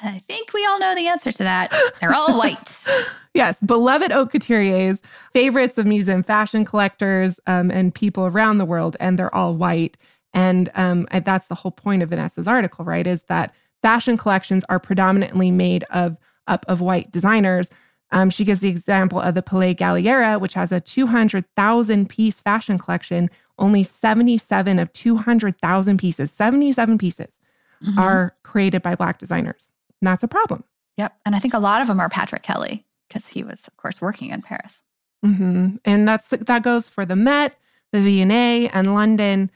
I 0.02 0.18
think 0.20 0.52
we 0.54 0.64
all 0.64 0.78
know 0.78 0.94
the 0.94 1.08
answer 1.08 1.30
to 1.30 1.42
that. 1.42 1.74
They're 2.00 2.14
all 2.14 2.38
white. 2.38 2.86
yes, 3.34 3.60
beloved 3.60 4.10
haute 4.10 4.32
couturiers, 4.32 5.00
favorites 5.32 5.76
of 5.76 5.86
museum 5.86 6.22
fashion 6.22 6.64
collectors 6.64 7.38
um, 7.46 7.70
and 7.70 7.94
people 7.94 8.26
around 8.26 8.58
the 8.58 8.64
world, 8.64 8.96
and 8.98 9.18
they're 9.18 9.34
all 9.34 9.56
white. 9.56 9.96
And, 10.32 10.70
um, 10.74 11.06
that's 11.24 11.48
the 11.48 11.54
whole 11.54 11.72
point 11.72 12.02
of 12.02 12.10
Vanessa's 12.10 12.48
article, 12.48 12.84
right? 12.84 13.06
Is 13.06 13.22
that 13.22 13.54
fashion 13.82 14.16
collections 14.16 14.64
are 14.68 14.78
predominantly 14.78 15.50
made 15.50 15.84
of 15.90 16.16
up 16.46 16.64
of 16.68 16.80
white 16.80 17.12
designers. 17.12 17.70
Um, 18.12 18.30
she 18.30 18.44
gives 18.44 18.60
the 18.60 18.68
example 18.68 19.20
of 19.20 19.34
the 19.34 19.42
Palais 19.42 19.74
Galliera, 19.74 20.40
which 20.40 20.54
has 20.54 20.72
a 20.72 20.80
200,000 20.80 22.08
piece 22.08 22.40
fashion 22.40 22.78
collection. 22.78 23.30
Only 23.58 23.82
77 23.82 24.78
of 24.78 24.92
200,000 24.92 25.98
pieces, 25.98 26.32
77 26.32 26.98
pieces 26.98 27.38
mm-hmm. 27.84 27.98
are 27.98 28.34
created 28.42 28.82
by 28.82 28.94
Black 28.94 29.18
designers. 29.18 29.70
And 30.00 30.06
that's 30.06 30.22
a 30.22 30.28
problem. 30.28 30.64
Yep. 30.96 31.16
And 31.24 31.34
I 31.34 31.38
think 31.38 31.54
a 31.54 31.58
lot 31.58 31.80
of 31.80 31.86
them 31.86 32.00
are 32.00 32.08
Patrick 32.08 32.42
Kelly 32.42 32.84
because 33.08 33.26
he 33.26 33.42
was, 33.42 33.66
of 33.66 33.76
course, 33.76 34.00
working 34.00 34.30
in 34.30 34.42
Paris. 34.42 34.82
Mm-hmm. 35.24 35.76
And 35.84 36.08
that's 36.08 36.28
that 36.28 36.62
goes 36.62 36.88
for 36.88 37.04
the 37.04 37.16
Met, 37.16 37.58
the 37.92 38.00
V&A, 38.00 38.68
and 38.68 38.94
London. 38.94 39.50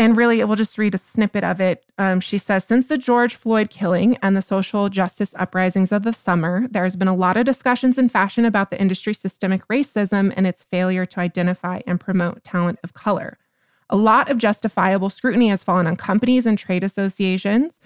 And 0.00 0.16
really, 0.16 0.42
we'll 0.44 0.54
just 0.54 0.78
read 0.78 0.94
a 0.94 0.98
snippet 0.98 1.42
of 1.42 1.60
it. 1.60 1.84
Um, 1.98 2.20
she 2.20 2.38
says 2.38 2.64
Since 2.64 2.86
the 2.86 2.98
George 2.98 3.34
Floyd 3.34 3.68
killing 3.68 4.16
and 4.22 4.36
the 4.36 4.42
social 4.42 4.88
justice 4.88 5.34
uprisings 5.36 5.90
of 5.90 6.04
the 6.04 6.12
summer, 6.12 6.68
there 6.70 6.84
has 6.84 6.94
been 6.94 7.08
a 7.08 7.16
lot 7.16 7.36
of 7.36 7.44
discussions 7.44 7.98
in 7.98 8.08
fashion 8.08 8.44
about 8.44 8.70
the 8.70 8.80
industry's 8.80 9.18
systemic 9.18 9.66
racism 9.66 10.32
and 10.36 10.46
its 10.46 10.62
failure 10.62 11.04
to 11.06 11.20
identify 11.20 11.80
and 11.86 11.98
promote 11.98 12.44
talent 12.44 12.78
of 12.84 12.94
color. 12.94 13.38
A 13.90 13.96
lot 13.96 14.30
of 14.30 14.38
justifiable 14.38 15.10
scrutiny 15.10 15.48
has 15.48 15.64
fallen 15.64 15.86
on 15.86 15.96
companies 15.96 16.46
and 16.46 16.58
trade 16.58 16.84
associations. 16.84 17.80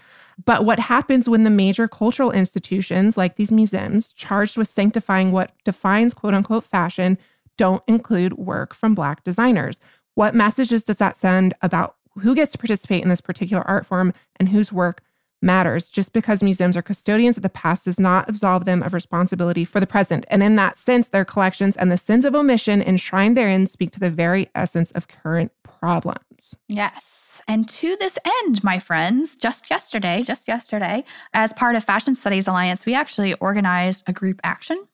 But 0.44 0.64
what 0.64 0.78
happens 0.78 1.28
when 1.28 1.44
the 1.44 1.50
major 1.50 1.86
cultural 1.86 2.32
institutions, 2.32 3.16
like 3.16 3.36
these 3.36 3.52
museums, 3.52 4.12
charged 4.12 4.56
with 4.56 4.68
sanctifying 4.68 5.30
what 5.30 5.52
defines 5.64 6.14
quote 6.14 6.34
unquote 6.34 6.64
fashion, 6.64 7.18
don't 7.56 7.82
include 7.86 8.34
work 8.34 8.74
from 8.74 8.94
Black 8.94 9.22
designers? 9.24 9.78
What 10.14 10.34
messages 10.34 10.82
does 10.82 10.98
that 10.98 11.16
send 11.16 11.54
about 11.62 11.96
who 12.20 12.34
gets 12.34 12.52
to 12.52 12.58
participate 12.58 13.02
in 13.02 13.08
this 13.08 13.20
particular 13.20 13.62
art 13.62 13.86
form 13.86 14.12
and 14.36 14.48
whose 14.48 14.72
work 14.72 15.02
matters. 15.42 15.88
Just 15.88 16.12
because 16.12 16.42
museums 16.42 16.76
are 16.76 16.82
custodians 16.82 17.36
of 17.36 17.42
the 17.42 17.48
past 17.48 17.84
does 17.84 18.00
not 18.00 18.28
absolve 18.28 18.64
them 18.64 18.82
of 18.82 18.94
responsibility 18.94 19.64
for 19.64 19.80
the 19.80 19.86
present. 19.86 20.24
And 20.28 20.42
in 20.42 20.56
that 20.56 20.76
sense, 20.76 21.08
their 21.08 21.24
collections 21.24 21.76
and 21.76 21.90
the 21.90 21.96
sins 21.96 22.24
of 22.24 22.34
omission 22.34 22.82
enshrined 22.82 23.36
therein 23.36 23.66
speak 23.66 23.90
to 23.92 24.00
the 24.00 24.10
very 24.10 24.50
essence 24.54 24.90
of 24.92 25.08
current 25.08 25.52
problems. 25.62 26.54
Yes. 26.68 27.40
And 27.48 27.68
to 27.68 27.96
this 27.96 28.18
end, 28.44 28.62
my 28.62 28.78
friends, 28.78 29.36
just 29.36 29.68
yesterday, 29.68 30.22
just 30.24 30.46
yesterday, 30.46 31.04
as 31.34 31.52
part 31.52 31.74
of 31.76 31.84
Fashion 31.84 32.14
Studies 32.14 32.46
Alliance, 32.46 32.86
we 32.86 32.94
actually 32.94 33.34
organized 33.34 34.04
a 34.08 34.12
group 34.12 34.40
action 34.44 34.86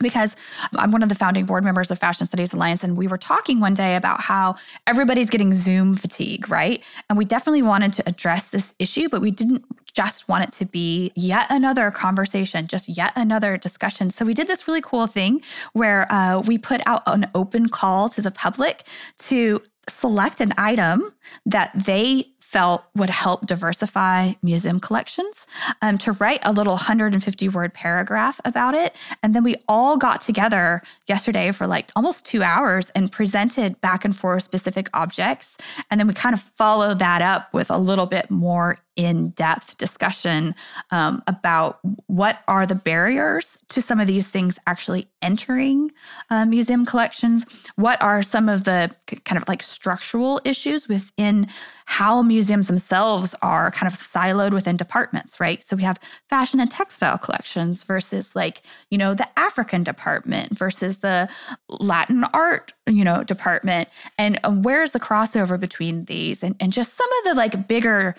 because 0.00 0.36
I'm 0.76 0.90
one 0.90 1.02
of 1.02 1.08
the 1.08 1.14
founding 1.14 1.46
board 1.46 1.64
members 1.64 1.90
of 1.90 1.98
Fashion 1.98 2.26
Studies 2.26 2.52
Alliance. 2.52 2.82
And 2.82 2.96
we 2.96 3.06
were 3.06 3.18
talking 3.18 3.60
one 3.60 3.74
day 3.74 3.96
about 3.96 4.20
how 4.20 4.56
everybody's 4.86 5.30
getting 5.30 5.54
Zoom 5.54 5.94
fatigue, 5.94 6.48
right? 6.50 6.82
And 7.08 7.16
we 7.16 7.24
definitely 7.24 7.62
wanted 7.62 7.92
to 7.94 8.08
address 8.08 8.48
this 8.48 8.74
issue, 8.78 9.08
but 9.08 9.20
we 9.20 9.30
didn't 9.30 9.64
just 9.92 10.28
want 10.28 10.44
it 10.44 10.52
to 10.52 10.64
be 10.64 11.12
yet 11.14 11.46
another 11.50 11.90
conversation, 11.90 12.66
just 12.66 12.88
yet 12.88 13.12
another 13.16 13.56
discussion. 13.56 14.10
So 14.10 14.24
we 14.24 14.34
did 14.34 14.46
this 14.46 14.66
really 14.68 14.80
cool 14.80 15.06
thing 15.06 15.42
where 15.72 16.10
uh, 16.12 16.40
we 16.40 16.58
put 16.58 16.80
out 16.86 17.02
an 17.06 17.30
open 17.34 17.68
call 17.68 18.08
to 18.10 18.22
the 18.22 18.30
public 18.30 18.84
to 19.18 19.62
select 19.88 20.40
an 20.40 20.52
item 20.56 21.10
that 21.46 21.72
they 21.74 22.26
felt 22.50 22.84
would 22.96 23.10
help 23.10 23.46
diversify 23.46 24.32
museum 24.42 24.80
collections 24.80 25.46
um, 25.82 25.96
to 25.96 26.10
write 26.12 26.40
a 26.42 26.50
little 26.50 26.72
150 26.72 27.48
word 27.50 27.72
paragraph 27.72 28.40
about 28.44 28.74
it. 28.74 28.96
And 29.22 29.36
then 29.36 29.44
we 29.44 29.54
all 29.68 29.96
got 29.96 30.20
together 30.20 30.82
yesterday 31.06 31.52
for 31.52 31.68
like 31.68 31.92
almost 31.94 32.26
two 32.26 32.42
hours 32.42 32.90
and 32.90 33.12
presented 33.12 33.80
back 33.80 34.04
and 34.04 34.16
forth 34.16 34.42
specific 34.42 34.88
objects. 34.94 35.58
And 35.92 36.00
then 36.00 36.08
we 36.08 36.14
kind 36.14 36.34
of 36.34 36.40
followed 36.40 36.98
that 36.98 37.22
up 37.22 37.54
with 37.54 37.70
a 37.70 37.78
little 37.78 38.06
bit 38.06 38.32
more 38.32 38.78
in 38.96 39.30
depth 39.30 39.76
discussion 39.78 40.54
um, 40.90 41.22
about 41.26 41.78
what 42.06 42.40
are 42.48 42.66
the 42.66 42.74
barriers 42.74 43.62
to 43.68 43.80
some 43.80 44.00
of 44.00 44.06
these 44.06 44.26
things 44.26 44.58
actually 44.66 45.08
entering 45.22 45.90
uh, 46.30 46.44
museum 46.44 46.84
collections. 46.84 47.46
What 47.76 48.02
are 48.02 48.22
some 48.22 48.48
of 48.48 48.64
the 48.64 48.94
kind 49.24 49.40
of 49.40 49.48
like 49.48 49.62
structural 49.62 50.40
issues 50.44 50.88
within 50.88 51.48
how 51.90 52.22
museums 52.22 52.68
themselves 52.68 53.34
are 53.42 53.72
kind 53.72 53.92
of 53.92 53.98
siloed 53.98 54.52
within 54.52 54.76
departments, 54.76 55.40
right? 55.40 55.60
So 55.60 55.74
we 55.74 55.82
have 55.82 55.98
fashion 56.28 56.60
and 56.60 56.70
textile 56.70 57.18
collections 57.18 57.82
versus 57.82 58.36
like, 58.36 58.62
you 58.90 58.98
know, 58.98 59.12
the 59.12 59.28
African 59.36 59.82
department 59.82 60.56
versus 60.56 60.98
the 60.98 61.28
Latin 61.68 62.22
art, 62.32 62.72
you 62.86 63.02
know, 63.02 63.24
department. 63.24 63.88
And 64.18 64.38
uh, 64.44 64.52
where's 64.52 64.92
the 64.92 65.00
crossover 65.00 65.58
between 65.58 66.04
these 66.04 66.44
and, 66.44 66.54
and 66.60 66.72
just 66.72 66.96
some 66.96 67.08
of 67.18 67.24
the 67.24 67.34
like 67.34 67.66
bigger 67.66 68.14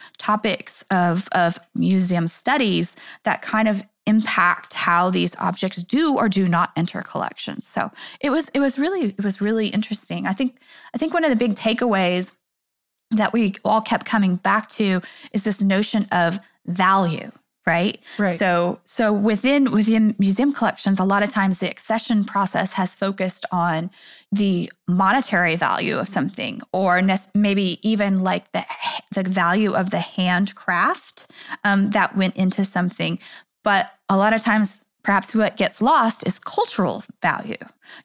of, 0.91 1.27
of 1.31 1.59
museum 1.75 2.27
studies 2.27 2.95
that 3.23 3.41
kind 3.41 3.67
of 3.67 3.83
impact 4.07 4.73
how 4.73 5.09
these 5.09 5.35
objects 5.37 5.83
do 5.83 6.17
or 6.17 6.27
do 6.27 6.47
not 6.47 6.71
enter 6.75 7.01
collections. 7.01 7.67
So 7.67 7.91
it 8.19 8.29
was 8.29 8.49
it 8.53 8.59
was 8.59 8.79
really 8.79 9.09
it 9.09 9.23
was 9.23 9.41
really 9.41 9.67
interesting. 9.67 10.25
I 10.25 10.33
think 10.33 10.57
I 10.93 10.97
think 10.97 11.13
one 11.13 11.23
of 11.23 11.29
the 11.29 11.35
big 11.35 11.55
takeaways 11.55 12.31
that 13.11 13.33
we 13.33 13.55
all 13.63 13.81
kept 13.81 14.05
coming 14.05 14.37
back 14.37 14.69
to 14.69 15.01
is 15.33 15.43
this 15.43 15.61
notion 15.61 16.07
of 16.11 16.39
value 16.65 17.31
right? 17.65 17.99
Right. 18.17 18.37
So 18.37 18.79
so 18.85 19.13
within 19.13 19.71
within 19.71 20.15
museum 20.17 20.53
collections 20.53 20.99
a 20.99 21.03
lot 21.03 21.23
of 21.23 21.29
times 21.29 21.59
the 21.59 21.69
accession 21.69 22.23
process 22.23 22.73
has 22.73 22.95
focused 22.95 23.45
on 23.51 23.91
the 24.31 24.71
monetary 24.87 25.55
value 25.55 25.97
of 25.97 26.07
something 26.07 26.61
or 26.71 27.01
ne- 27.01 27.17
maybe 27.35 27.79
even 27.87 28.23
like 28.23 28.51
the 28.51 28.65
the 29.13 29.23
value 29.23 29.73
of 29.73 29.91
the 29.91 29.99
handcraft 29.99 31.29
um, 31.63 31.91
that 31.91 32.15
went 32.15 32.35
into 32.35 32.65
something. 32.65 33.19
But 33.63 33.91
a 34.09 34.17
lot 34.17 34.33
of 34.33 34.41
times 34.41 34.81
perhaps 35.03 35.35
what 35.35 35.57
gets 35.57 35.81
lost 35.81 36.25
is 36.27 36.39
cultural 36.39 37.03
value 37.21 37.55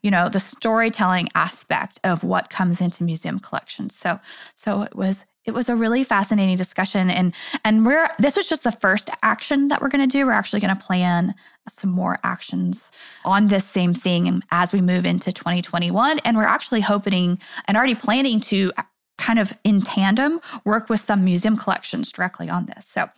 you 0.02 0.10
know 0.10 0.28
the 0.28 0.40
storytelling 0.40 1.28
aspect 1.34 1.98
of 2.04 2.24
what 2.24 2.50
comes 2.50 2.80
into 2.80 3.04
museum 3.04 3.38
collections. 3.38 3.94
So 3.94 4.18
so 4.54 4.82
it 4.82 4.94
was 4.96 5.24
it 5.46 5.54
was 5.54 5.68
a 5.68 5.76
really 5.76 6.04
fascinating 6.04 6.56
discussion 6.56 7.09
and 7.11 7.32
and 7.64 7.87
we're 7.87 8.09
this 8.18 8.37
was 8.37 8.48
just 8.48 8.64
the 8.64 8.72
first 8.72 9.09
action 9.22 9.68
that 9.68 9.80
we're 9.80 9.88
going 9.88 10.06
to 10.06 10.12
do 10.12 10.26
we're 10.26 10.32
actually 10.32 10.61
going 10.61 10.76
to 10.76 10.85
plan 10.85 11.35
some 11.68 11.90
more 11.90 12.18
actions 12.22 12.90
on 13.24 13.46
this 13.48 13.64
same 13.64 13.94
thing 13.94 14.42
as 14.50 14.72
we 14.72 14.80
move 14.80 15.06
into 15.06 15.32
2021 15.32 16.18
and 16.20 16.37
we're 16.37 16.44
actually 16.44 16.80
hoping 16.80 17.38
and 17.66 17.76
already 17.76 17.94
planning 17.94 18.40
to 18.40 18.72
uh, 18.76 18.82
kind 19.18 19.38
of 19.38 19.52
in 19.64 19.80
tandem 19.80 20.40
work 20.64 20.88
with 20.88 21.00
some 21.00 21.24
museum 21.24 21.56
collections 21.56 22.12
directly 22.12 22.48
on 22.50 22.66
this. 22.66 22.87
So, 22.87 23.09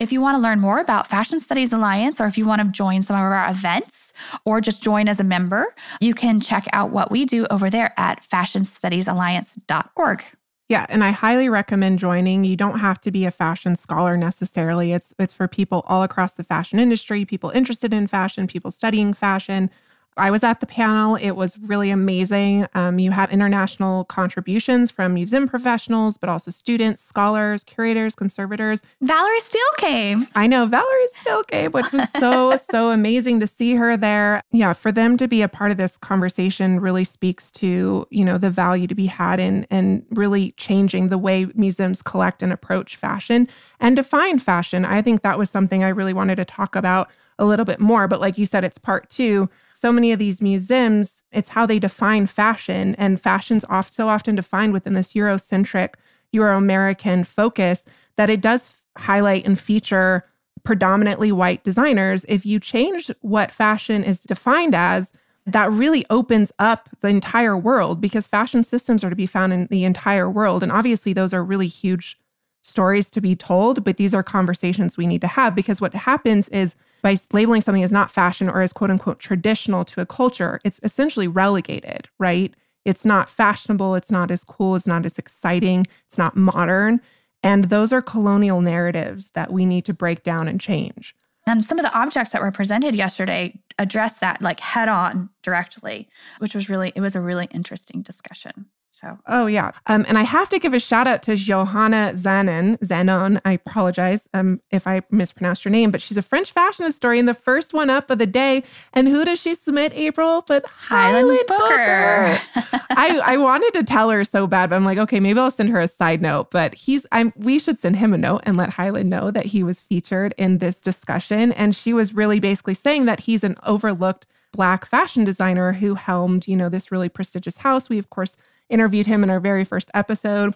if 0.00 0.12
you 0.12 0.20
want 0.20 0.34
to 0.36 0.40
learn 0.40 0.58
more 0.60 0.80
about 0.80 1.06
Fashion 1.08 1.38
Studies 1.38 1.72
Alliance 1.72 2.20
or 2.20 2.26
if 2.26 2.36
you 2.36 2.44
want 2.44 2.60
to 2.60 2.68
join 2.68 3.02
some 3.02 3.14
of 3.16 3.22
our 3.22 3.48
events 3.50 4.12
or 4.44 4.60
just 4.60 4.82
join 4.82 5.08
as 5.08 5.20
a 5.20 5.24
member, 5.24 5.74
you 6.00 6.12
can 6.14 6.40
check 6.40 6.66
out 6.72 6.90
what 6.90 7.12
we 7.12 7.24
do 7.24 7.46
over 7.46 7.70
there 7.70 7.94
at 7.96 8.28
fashionstudiesalliance.org. 8.28 10.24
Yeah, 10.68 10.86
and 10.88 11.04
I 11.04 11.10
highly 11.10 11.48
recommend 11.50 11.98
joining. 11.98 12.44
You 12.44 12.56
don't 12.56 12.78
have 12.78 13.00
to 13.02 13.10
be 13.10 13.26
a 13.26 13.30
fashion 13.30 13.76
scholar 13.76 14.16
necessarily. 14.16 14.92
It's 14.92 15.12
it's 15.18 15.32
for 15.34 15.46
people 15.46 15.84
all 15.86 16.02
across 16.02 16.32
the 16.32 16.44
fashion 16.44 16.78
industry, 16.78 17.24
people 17.26 17.50
interested 17.50 17.92
in 17.92 18.06
fashion, 18.06 18.46
people 18.46 18.70
studying 18.70 19.12
fashion, 19.12 19.70
I 20.16 20.30
was 20.30 20.44
at 20.44 20.60
the 20.60 20.66
panel. 20.66 21.16
It 21.16 21.32
was 21.32 21.58
really 21.58 21.90
amazing. 21.90 22.68
Um, 22.74 22.98
you 22.98 23.10
had 23.10 23.30
international 23.30 24.04
contributions 24.04 24.90
from 24.90 25.14
museum 25.14 25.48
professionals, 25.48 26.16
but 26.16 26.28
also 26.28 26.50
students, 26.50 27.02
scholars, 27.02 27.64
curators, 27.64 28.14
conservators. 28.14 28.80
Valerie 29.00 29.40
Steele 29.40 29.62
came. 29.78 30.26
I 30.34 30.46
know 30.46 30.66
Valerie 30.66 31.08
Steele 31.20 31.42
came, 31.44 31.72
which 31.72 31.90
was 31.92 32.08
so, 32.10 32.56
so 32.70 32.90
amazing 32.90 33.40
to 33.40 33.46
see 33.46 33.74
her 33.74 33.96
there. 33.96 34.42
Yeah, 34.52 34.72
for 34.72 34.92
them 34.92 35.16
to 35.16 35.26
be 35.26 35.42
a 35.42 35.48
part 35.48 35.72
of 35.72 35.78
this 35.78 35.96
conversation 35.96 36.78
really 36.80 37.04
speaks 37.04 37.50
to, 37.52 38.06
you 38.10 38.24
know, 38.24 38.38
the 38.38 38.50
value 38.50 38.86
to 38.86 38.94
be 38.94 39.06
had 39.06 39.40
in 39.40 39.66
and 39.70 40.04
really 40.10 40.52
changing 40.52 41.08
the 41.08 41.18
way 41.18 41.46
museums 41.54 42.02
collect 42.02 42.42
and 42.42 42.52
approach 42.52 42.96
fashion 42.96 43.48
and 43.80 43.96
define 43.96 44.38
fashion. 44.38 44.84
I 44.84 45.02
think 45.02 45.22
that 45.22 45.38
was 45.38 45.50
something 45.50 45.82
I 45.82 45.88
really 45.88 46.12
wanted 46.12 46.36
to 46.36 46.44
talk 46.44 46.76
about 46.76 47.10
a 47.38 47.44
little 47.44 47.64
bit 47.64 47.80
more. 47.80 48.06
But 48.06 48.20
like 48.20 48.38
you 48.38 48.46
said, 48.46 48.62
it's 48.62 48.78
part 48.78 49.10
two 49.10 49.48
so 49.74 49.92
many 49.92 50.12
of 50.12 50.18
these 50.20 50.40
museums, 50.40 51.24
it's 51.32 51.50
how 51.50 51.66
they 51.66 51.80
define 51.80 52.26
fashion, 52.26 52.94
and 52.94 53.20
fashion's 53.20 53.64
off 53.68 53.90
so 53.90 54.08
often 54.08 54.36
defined 54.36 54.72
within 54.72 54.94
this 54.94 55.12
Eurocentric, 55.12 55.94
Euro 56.32 56.56
American 56.56 57.24
focus 57.24 57.84
that 58.16 58.30
it 58.30 58.40
does 58.40 58.74
highlight 58.96 59.44
and 59.44 59.58
feature 59.58 60.24
predominantly 60.62 61.32
white 61.32 61.64
designers. 61.64 62.24
If 62.28 62.46
you 62.46 62.60
change 62.60 63.10
what 63.20 63.50
fashion 63.50 64.04
is 64.04 64.20
defined 64.20 64.74
as, 64.74 65.12
that 65.46 65.70
really 65.72 66.06
opens 66.08 66.52
up 66.58 66.88
the 67.00 67.08
entire 67.08 67.58
world 67.58 68.00
because 68.00 68.26
fashion 68.26 68.62
systems 68.62 69.04
are 69.04 69.10
to 69.10 69.16
be 69.16 69.26
found 69.26 69.52
in 69.52 69.66
the 69.66 69.84
entire 69.84 70.30
world. 70.30 70.62
And 70.62 70.72
obviously, 70.72 71.12
those 71.12 71.34
are 71.34 71.44
really 71.44 71.66
huge 71.66 72.18
stories 72.62 73.10
to 73.10 73.20
be 73.20 73.36
told, 73.36 73.84
but 73.84 73.96
these 73.98 74.14
are 74.14 74.22
conversations 74.22 74.96
we 74.96 75.06
need 75.06 75.20
to 75.20 75.26
have 75.26 75.54
because 75.54 75.80
what 75.80 75.92
happens 75.92 76.48
is 76.48 76.76
by 77.04 77.14
labeling 77.34 77.60
something 77.60 77.82
as 77.82 77.92
not 77.92 78.10
fashion 78.10 78.48
or 78.48 78.62
as 78.62 78.72
quote 78.72 78.90
unquote 78.90 79.18
traditional 79.18 79.84
to 79.84 80.00
a 80.00 80.06
culture, 80.06 80.58
it's 80.64 80.80
essentially 80.82 81.28
relegated, 81.28 82.08
right? 82.18 82.54
It's 82.86 83.04
not 83.04 83.28
fashionable, 83.28 83.94
it's 83.94 84.10
not 84.10 84.30
as 84.30 84.42
cool, 84.42 84.74
it's 84.74 84.86
not 84.86 85.04
as 85.04 85.18
exciting, 85.18 85.84
it's 86.06 86.16
not 86.16 86.34
modern. 86.34 87.02
And 87.42 87.64
those 87.64 87.92
are 87.92 88.00
colonial 88.00 88.62
narratives 88.62 89.28
that 89.34 89.52
we 89.52 89.66
need 89.66 89.84
to 89.84 89.92
break 89.92 90.22
down 90.22 90.48
and 90.48 90.58
change. 90.58 91.14
And 91.46 91.62
some 91.62 91.78
of 91.78 91.84
the 91.84 91.94
objects 91.94 92.32
that 92.32 92.40
were 92.40 92.50
presented 92.50 92.94
yesterday 92.94 93.60
addressed 93.78 94.20
that 94.20 94.40
like 94.40 94.60
head 94.60 94.88
on 94.88 95.28
directly, 95.42 96.08
which 96.38 96.54
was 96.54 96.70
really, 96.70 96.90
it 96.96 97.02
was 97.02 97.14
a 97.14 97.20
really 97.20 97.48
interesting 97.50 98.00
discussion. 98.00 98.64
So, 98.94 99.18
oh 99.26 99.46
yeah, 99.46 99.72
um, 99.86 100.04
and 100.06 100.16
I 100.16 100.22
have 100.22 100.48
to 100.50 100.60
give 100.60 100.72
a 100.72 100.78
shout 100.78 101.08
out 101.08 101.20
to 101.24 101.34
Johanna 101.34 102.12
Zanon. 102.14 102.78
Zanon, 102.78 103.40
I 103.44 103.54
apologize 103.54 104.28
um, 104.32 104.60
if 104.70 104.86
I 104.86 105.02
mispronounced 105.10 105.64
your 105.64 105.72
name, 105.72 105.90
but 105.90 106.00
she's 106.00 106.16
a 106.16 106.22
French 106.22 106.52
fashion 106.52 106.84
historian, 106.84 107.26
the 107.26 107.34
first 107.34 107.74
one 107.74 107.90
up 107.90 108.08
of 108.08 108.18
the 108.18 108.26
day. 108.26 108.62
And 108.92 109.08
who 109.08 109.24
does 109.24 109.40
she 109.40 109.56
submit, 109.56 109.92
April? 109.94 110.44
But 110.46 110.64
Hyland, 110.66 111.26
Hyland 111.26 111.46
Booker. 111.48 112.38
Booker. 112.54 112.84
I 112.90 113.20
I 113.24 113.36
wanted 113.36 113.74
to 113.74 113.82
tell 113.82 114.10
her 114.10 114.22
so 114.22 114.46
bad, 114.46 114.70
but 114.70 114.76
I'm 114.76 114.84
like, 114.84 114.98
okay, 114.98 115.18
maybe 115.18 115.40
I'll 115.40 115.50
send 115.50 115.70
her 115.70 115.80
a 115.80 115.88
side 115.88 116.22
note. 116.22 116.52
But 116.52 116.76
he's 116.76 117.04
I'm 117.10 117.32
we 117.34 117.58
should 117.58 117.80
send 117.80 117.96
him 117.96 118.14
a 118.14 118.18
note 118.18 118.42
and 118.44 118.56
let 118.56 118.70
Hyland 118.70 119.10
know 119.10 119.32
that 119.32 119.46
he 119.46 119.64
was 119.64 119.80
featured 119.80 120.36
in 120.38 120.58
this 120.58 120.78
discussion. 120.78 121.50
And 121.50 121.74
she 121.74 121.92
was 121.92 122.14
really 122.14 122.38
basically 122.38 122.74
saying 122.74 123.06
that 123.06 123.18
he's 123.18 123.42
an 123.42 123.56
overlooked 123.64 124.28
black 124.52 124.86
fashion 124.86 125.24
designer 125.24 125.72
who 125.72 125.96
helmed, 125.96 126.46
you 126.46 126.54
know, 126.56 126.68
this 126.68 126.92
really 126.92 127.08
prestigious 127.08 127.56
house. 127.56 127.88
We 127.88 127.98
of 127.98 128.08
course 128.08 128.36
interviewed 128.68 129.06
him 129.06 129.22
in 129.22 129.30
our 129.30 129.40
very 129.40 129.64
first 129.64 129.90
episode 129.94 130.54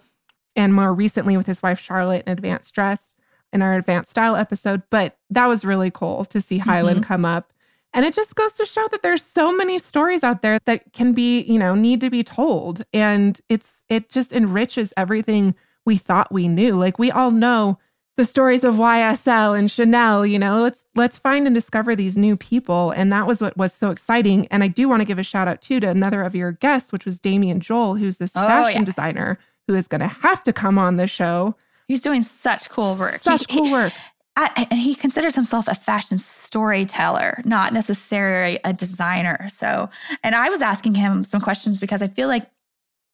and 0.55 0.73
more 0.73 0.93
recently 0.93 1.37
with 1.37 1.47
his 1.47 1.61
wife 1.61 1.79
Charlotte 1.79 2.23
in 2.25 2.33
Advanced 2.33 2.73
Dress 2.73 3.15
in 3.51 3.61
our 3.61 3.75
Advanced 3.75 4.11
Style 4.11 4.35
episode. 4.35 4.83
But 4.89 5.17
that 5.29 5.47
was 5.47 5.65
really 5.65 5.91
cool 5.91 6.25
to 6.25 6.41
see 6.41 6.57
Hyland 6.57 7.01
mm-hmm. 7.01 7.07
come 7.07 7.25
up. 7.25 7.53
And 7.93 8.05
it 8.05 8.13
just 8.13 8.35
goes 8.35 8.53
to 8.53 8.65
show 8.65 8.87
that 8.91 9.01
there's 9.01 9.23
so 9.23 9.55
many 9.55 9.79
stories 9.79 10.23
out 10.23 10.43
there 10.43 10.59
that 10.65 10.93
can 10.93 11.13
be, 11.13 11.41
you 11.41 11.57
know, 11.57 11.73
need 11.73 12.01
to 12.01 12.09
be 12.09 12.23
told. 12.23 12.83
And 12.93 13.39
it's 13.49 13.81
it 13.89 14.09
just 14.09 14.31
enriches 14.31 14.93
everything 14.95 15.55
we 15.85 15.97
thought 15.97 16.31
we 16.31 16.47
knew. 16.47 16.73
Like 16.73 16.99
we 16.99 17.09
all 17.09 17.31
know 17.31 17.79
the 18.19 18.25
stories 18.25 18.65
of 18.65 18.75
YSL 18.75 19.57
and 19.57 19.71
Chanel, 19.71 20.25
you 20.25 20.37
know, 20.37 20.57
let's 20.61 20.85
let's 20.93 21.17
find 21.17 21.47
and 21.47 21.55
discover 21.55 21.95
these 21.95 22.17
new 22.17 22.35
people. 22.35 22.91
And 22.91 23.13
that 23.13 23.25
was 23.25 23.39
what 23.39 23.55
was 23.55 23.71
so 23.71 23.91
exciting. 23.91 24.45
And 24.47 24.61
I 24.61 24.67
do 24.67 24.89
want 24.89 24.99
to 24.99 25.05
give 25.05 25.19
a 25.19 25.23
shout 25.23 25.47
out 25.47 25.61
too 25.61 25.79
to 25.79 25.87
another 25.87 26.21
of 26.23 26.35
your 26.35 26.51
guests, 26.51 26.91
which 26.91 27.05
was 27.05 27.17
Damian 27.17 27.61
Joel, 27.61 27.95
who's 27.95 28.17
this 28.17 28.33
oh, 28.35 28.41
fashion 28.41 28.81
yeah. 28.81 28.85
designer 28.85 29.39
who 29.67 29.75
is 29.75 29.87
going 29.87 30.01
to 30.01 30.07
have 30.07 30.43
to 30.43 30.51
come 30.51 30.77
on 30.77 30.97
the 30.97 31.07
show. 31.07 31.55
He's 31.87 32.01
doing 32.01 32.21
such 32.21 32.69
cool 32.69 32.97
work. 32.99 33.21
Such 33.21 33.45
he, 33.49 33.57
cool 33.57 33.71
work. 33.71 33.93
I, 34.35 34.67
and 34.69 34.77
he 34.77 34.95
considers 34.95 35.33
himself 35.33 35.69
a 35.69 35.75
fashion 35.75 36.17
storyteller, 36.17 37.41
not 37.45 37.71
necessarily 37.71 38.59
a 38.65 38.73
designer. 38.73 39.47
So, 39.49 39.89
and 40.25 40.35
I 40.35 40.49
was 40.49 40.61
asking 40.61 40.95
him 40.95 41.23
some 41.23 41.39
questions 41.39 41.79
because 41.79 42.01
I 42.01 42.07
feel 42.07 42.27
like 42.27 42.49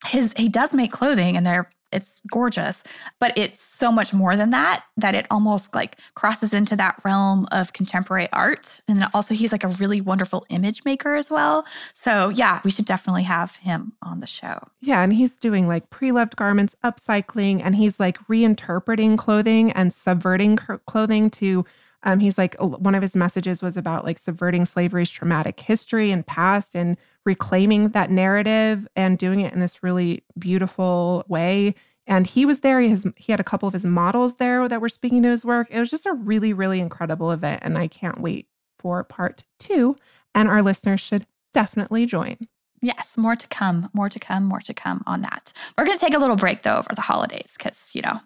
his 0.08 0.34
he 0.36 0.50
does 0.50 0.74
make 0.74 0.92
clothing 0.92 1.38
and 1.38 1.46
they're 1.46 1.70
it's 1.96 2.22
gorgeous, 2.32 2.84
but 3.20 3.36
it's 3.38 3.62
so 3.62 3.92
much 3.92 4.14
more 4.14 4.36
than 4.36 4.52
that 4.52 4.84
that 4.98 5.16
it 5.16 5.26
almost 5.32 5.74
like 5.74 5.98
crosses 6.14 6.54
into 6.54 6.76
that 6.76 7.00
realm 7.04 7.48
of 7.52 7.74
contemporary 7.74 8.28
art. 8.32 8.82
And 8.88 9.06
also 9.14 9.34
he's 9.34 9.52
like 9.52 9.64
a 9.64 9.70
really 9.70 10.02
wonderful 10.02 10.46
image 10.50 10.84
maker 10.86 11.16
as 11.16 11.32
well. 11.32 11.66
So 11.94 12.30
yeah, 12.30 12.62
we 12.64 12.72
should 12.72 12.86
definitely 12.86 13.24
have 13.24 13.56
him 13.56 13.94
on 14.04 14.20
the 14.20 14.28
show. 14.28 14.68
Yeah, 14.82 15.02
and 15.02 15.14
he's 15.14 15.38
doing 15.38 15.68
like 15.68 15.90
pre-loved 15.90 16.36
garments, 16.36 16.76
upcycling, 16.84 17.62
and 17.64 17.76
he's 17.76 18.00
like 18.00 18.18
reinterpreting 18.28 19.18
clothing 19.18 19.72
and 19.72 19.94
subverting 19.94 20.58
clothing 20.86 21.30
to 21.32 21.66
um, 22.06 22.20
he's 22.20 22.38
like 22.38 22.56
one 22.60 22.96
of 22.96 23.02
his 23.02 23.16
messages 23.16 23.62
was 23.62 23.76
about 23.76 24.06
like 24.06 24.20
subverting 24.20 24.64
slavery's 24.64 25.10
traumatic 25.10 25.60
history 25.60 26.12
and 26.12 26.26
past 26.26 26.76
and 26.76 26.98
reclaiming 27.26 27.90
that 27.90 28.12
narrative 28.12 28.88
and 28.96 29.18
doing 29.18 29.42
it 29.42 29.54
in 29.54 29.60
this 29.60 29.82
really 29.84 30.24
beautiful 30.38 31.26
way. 31.28 31.74
And 32.08 32.28
he 32.28 32.46
was 32.46 32.60
there. 32.60 32.80
He, 32.80 32.90
has, 32.90 33.08
he 33.18 33.34
had 33.34 33.40
a 33.40 33.44
couple 33.44 33.68
of 33.68 33.74
his 33.74 33.86
models 33.86 34.36
there 34.36 34.68
that 34.68 34.80
were 34.80 34.90
speaking 34.90 35.24
to 35.24 35.30
his 35.30 35.44
work. 35.44 35.68
It 35.72 35.80
was 35.80 35.90
just 35.90 36.06
a 36.06 36.14
really, 36.14 36.54
really 36.54 36.80
incredible 36.80 37.32
event. 37.32 37.62
And 37.64 37.76
I 37.76 37.88
can't 37.88 38.22
wait 38.22 38.48
for 38.78 39.04
part 39.04 39.44
two. 39.60 39.96
And 40.36 40.48
our 40.48 40.62
listeners 40.62 41.02
should 41.02 41.26
definitely 41.54 42.06
join. 42.06 42.38
Yes, 42.82 43.18
more 43.18 43.36
to 43.36 43.48
come, 43.48 43.90
more 43.94 44.10
to 44.10 44.20
come, 44.20 44.44
more 44.44 44.60
to 44.60 44.74
come 44.74 45.04
on 45.08 45.24
that. 45.24 45.52
We're 45.76 45.86
going 45.86 45.98
to 45.98 46.06
take 46.06 46.14
a 46.14 46.20
little 46.20 46.36
break 46.36 46.62
though 46.62 46.78
over 46.78 46.94
the 46.94 47.02
holidays 47.02 47.56
because, 47.58 47.90
you 47.94 48.04
know, 48.04 48.20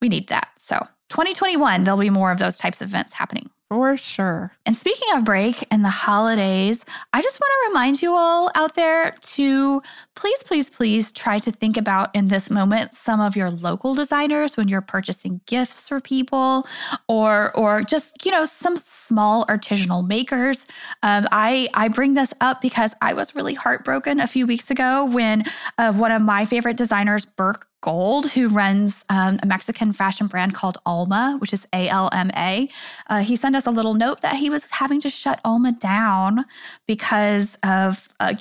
we 0.00 0.08
need 0.08 0.28
that. 0.28 0.50
So 0.56 0.86
2021, 1.08 1.84
there'll 1.84 2.00
be 2.00 2.10
more 2.10 2.30
of 2.32 2.38
those 2.38 2.56
types 2.56 2.80
of 2.80 2.88
events 2.88 3.14
happening. 3.14 3.50
For 3.68 3.98
sure. 3.98 4.52
And 4.64 4.74
speaking 4.74 5.08
of 5.14 5.24
break 5.24 5.66
and 5.70 5.84
the 5.84 5.90
holidays, 5.90 6.82
I 7.12 7.20
just 7.20 7.38
want 7.38 7.50
to 7.50 7.68
remind 7.68 8.00
you 8.00 8.12
all 8.14 8.50
out 8.54 8.74
there 8.76 9.10
to 9.10 9.82
please, 10.14 10.42
please, 10.44 10.70
please 10.70 11.12
try 11.12 11.38
to 11.40 11.50
think 11.50 11.76
about 11.76 12.14
in 12.14 12.28
this 12.28 12.48
moment 12.48 12.94
some 12.94 13.20
of 13.20 13.36
your 13.36 13.50
local 13.50 13.94
designers 13.94 14.56
when 14.56 14.68
you're 14.68 14.80
purchasing 14.80 15.42
gifts 15.44 15.86
for 15.86 16.00
people 16.00 16.66
or 17.08 17.54
or 17.54 17.82
just, 17.82 18.24
you 18.24 18.30
know, 18.30 18.46
some 18.46 18.78
small 19.08 19.36
artisanal 19.54 20.02
makers. 20.06 20.58
Um, 21.02 21.22
I 21.46 21.68
I 21.82 21.88
bring 21.88 22.14
this 22.14 22.32
up 22.48 22.56
because 22.60 22.92
I 23.08 23.10
was 23.14 23.34
really 23.36 23.54
heartbroken 23.54 24.20
a 24.20 24.26
few 24.26 24.46
weeks 24.46 24.70
ago 24.70 24.90
when 25.16 25.44
uh, 25.78 25.92
one 26.04 26.12
of 26.16 26.22
my 26.34 26.44
favorite 26.44 26.78
designers, 26.84 27.24
Burke 27.24 27.64
Gold, 27.80 28.24
who 28.34 28.48
runs 28.48 29.04
um, 29.08 29.38
a 29.44 29.46
Mexican 29.46 29.92
fashion 29.92 30.26
brand 30.26 30.52
called 30.58 30.78
Alma, 30.84 31.36
which 31.40 31.52
is 31.52 31.62
A 31.72 31.88
L 31.88 32.08
M 32.12 32.30
A. 32.36 32.68
Uh, 33.10 33.22
he 33.28 33.36
sent 33.36 33.54
us 33.56 33.66
a 33.66 33.70
little 33.78 33.94
note 33.94 34.20
that 34.20 34.36
he 34.42 34.50
was 34.50 34.64
having 34.70 35.00
to 35.02 35.10
shut 35.10 35.38
Alma 35.44 35.72
down 35.72 36.44
because 36.86 37.56
of 37.62 38.08
uh, 38.18 38.34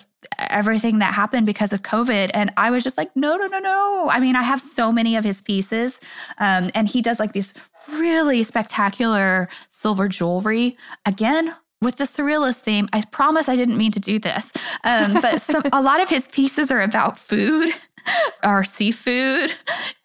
everything 0.49 0.99
that 0.99 1.13
happened 1.13 1.45
because 1.45 1.71
of 1.75 1.81
COVID. 1.83 2.31
And 2.33 2.51
I 2.57 2.71
was 2.71 2.83
just 2.83 2.97
like, 2.97 3.11
no, 3.15 3.37
no, 3.37 3.47
no, 3.47 3.59
no. 3.59 4.09
I 4.15 4.19
mean, 4.19 4.35
I 4.35 4.43
have 4.43 4.61
so 4.61 4.91
many 4.91 5.15
of 5.15 5.23
his 5.23 5.39
pieces. 5.41 5.99
Um, 6.39 6.69
and 6.73 6.89
he 6.89 7.01
does 7.01 7.19
like 7.19 7.33
these 7.33 7.53
really 7.93 8.43
spectacular 8.43 9.47
silver 9.77 10.07
jewelry. 10.07 10.77
Again, 11.05 11.53
with 11.81 11.97
the 11.97 12.05
surrealist 12.05 12.55
theme. 12.55 12.87
I 12.91 13.03
promise 13.11 13.47
I 13.47 13.55
didn't 13.55 13.77
mean 13.77 13.91
to 13.91 13.99
do 13.99 14.19
this. 14.19 14.51
Um, 14.83 15.13
but 15.21 15.41
some, 15.41 15.63
a 15.71 15.81
lot 15.81 16.01
of 16.01 16.09
his 16.09 16.27
pieces 16.29 16.71
are 16.71 16.81
about 16.81 17.17
food 17.17 17.69
or 18.43 18.63
seafood. 18.63 19.51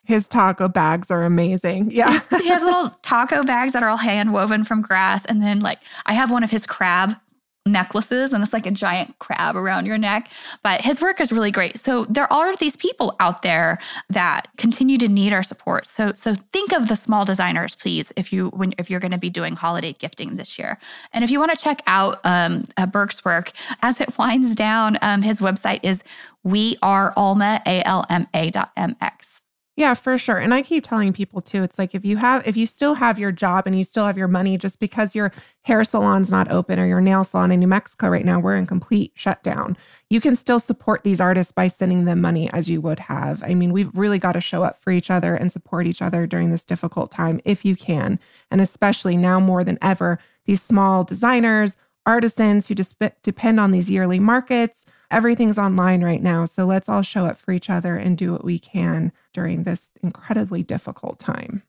His 0.04 0.28
taco 0.28 0.68
bags 0.68 1.10
are 1.10 1.22
amazing. 1.24 1.90
Yeah. 1.90 2.20
he 2.38 2.48
has 2.48 2.62
little 2.62 2.90
taco 3.02 3.42
bags 3.42 3.72
that 3.72 3.82
are 3.82 3.88
all 3.88 3.96
hand 3.96 4.32
woven 4.32 4.64
from 4.64 4.82
grass. 4.82 5.24
And 5.24 5.42
then, 5.42 5.60
like, 5.60 5.78
I 6.04 6.12
have 6.12 6.30
one 6.30 6.44
of 6.44 6.50
his 6.50 6.66
crab 6.66 7.14
necklaces 7.64 8.32
and 8.32 8.42
it's 8.42 8.52
like 8.52 8.66
a 8.66 8.70
giant 8.70 9.16
crab 9.20 9.56
around 9.56 9.86
your 9.86 9.98
neck 9.98 10.28
but 10.62 10.80
his 10.80 11.00
work 11.00 11.20
is 11.20 11.30
really 11.30 11.50
great. 11.50 11.78
So 11.78 12.04
there 12.06 12.30
are 12.32 12.56
these 12.56 12.76
people 12.76 13.14
out 13.20 13.42
there 13.42 13.78
that 14.10 14.48
continue 14.56 14.98
to 14.98 15.08
need 15.08 15.32
our 15.32 15.42
support. 15.42 15.86
So 15.86 16.12
so 16.12 16.34
think 16.34 16.72
of 16.72 16.88
the 16.88 16.96
small 16.96 17.24
designers 17.24 17.74
please 17.74 18.12
if 18.16 18.32
you 18.32 18.48
when 18.48 18.74
if 18.78 18.90
you're 18.90 19.00
going 19.00 19.12
to 19.12 19.18
be 19.18 19.30
doing 19.30 19.54
holiday 19.54 19.92
gifting 19.92 20.36
this 20.36 20.58
year. 20.58 20.78
And 21.12 21.22
if 21.22 21.30
you 21.30 21.38
want 21.38 21.52
to 21.52 21.58
check 21.58 21.82
out 21.86 22.20
um, 22.24 22.66
uh, 22.76 22.86
burke's 22.86 23.24
work 23.24 23.52
as 23.82 24.00
it 24.00 24.18
winds 24.18 24.54
down 24.56 24.98
um, 25.02 25.22
his 25.22 25.40
website 25.40 25.80
is 25.82 26.02
we 26.42 26.76
are 26.82 27.12
alma 27.16 27.60
a-l-m-a 27.66 28.50
dot 28.50 28.74
mx 28.76 29.31
yeah, 29.74 29.94
for 29.94 30.18
sure. 30.18 30.36
And 30.36 30.52
I 30.52 30.60
keep 30.60 30.84
telling 30.84 31.14
people 31.14 31.40
too, 31.40 31.62
it's 31.62 31.78
like 31.78 31.94
if 31.94 32.04
you 32.04 32.18
have 32.18 32.46
if 32.46 32.58
you 32.58 32.66
still 32.66 32.94
have 32.94 33.18
your 33.18 33.32
job 33.32 33.66
and 33.66 33.76
you 33.76 33.84
still 33.84 34.04
have 34.04 34.18
your 34.18 34.28
money 34.28 34.58
just 34.58 34.78
because 34.78 35.14
your 35.14 35.32
hair 35.62 35.82
salon's 35.82 36.30
not 36.30 36.50
open 36.50 36.78
or 36.78 36.86
your 36.86 37.00
nail 37.00 37.24
salon 37.24 37.50
in 37.50 37.60
New 37.60 37.66
Mexico 37.66 38.08
right 38.08 38.24
now, 38.24 38.38
we're 38.38 38.56
in 38.56 38.66
complete 38.66 39.12
shutdown. 39.14 39.78
You 40.10 40.20
can 40.20 40.36
still 40.36 40.60
support 40.60 41.04
these 41.04 41.22
artists 41.22 41.52
by 41.52 41.68
sending 41.68 42.04
them 42.04 42.20
money 42.20 42.50
as 42.52 42.68
you 42.68 42.82
would 42.82 42.98
have. 42.98 43.42
I 43.44 43.54
mean, 43.54 43.72
we've 43.72 43.90
really 43.94 44.18
got 44.18 44.32
to 44.32 44.42
show 44.42 44.62
up 44.62 44.76
for 44.76 44.90
each 44.90 45.10
other 45.10 45.34
and 45.34 45.50
support 45.50 45.86
each 45.86 46.02
other 46.02 46.26
during 46.26 46.50
this 46.50 46.66
difficult 46.66 47.10
time 47.10 47.40
if 47.46 47.64
you 47.64 47.74
can. 47.74 48.20
And 48.50 48.60
especially 48.60 49.16
now 49.16 49.40
more 49.40 49.64
than 49.64 49.78
ever, 49.80 50.18
these 50.44 50.60
small 50.60 51.02
designers, 51.02 51.78
artisans 52.04 52.66
who 52.66 52.74
just 52.74 52.96
depend 53.22 53.58
on 53.58 53.70
these 53.70 53.90
yearly 53.90 54.18
markets 54.18 54.84
everything's 55.12 55.58
online 55.58 56.02
right 56.02 56.22
now. 56.22 56.44
So 56.46 56.64
let's 56.64 56.88
all 56.88 57.02
show 57.02 57.26
up 57.26 57.38
for 57.38 57.52
each 57.52 57.70
other 57.70 57.96
and 57.96 58.16
do 58.16 58.32
what 58.32 58.44
we 58.44 58.58
can 58.58 59.12
during 59.32 59.62
this 59.62 59.90
incredibly 60.02 60.62
difficult 60.62 61.18
time. 61.18 61.62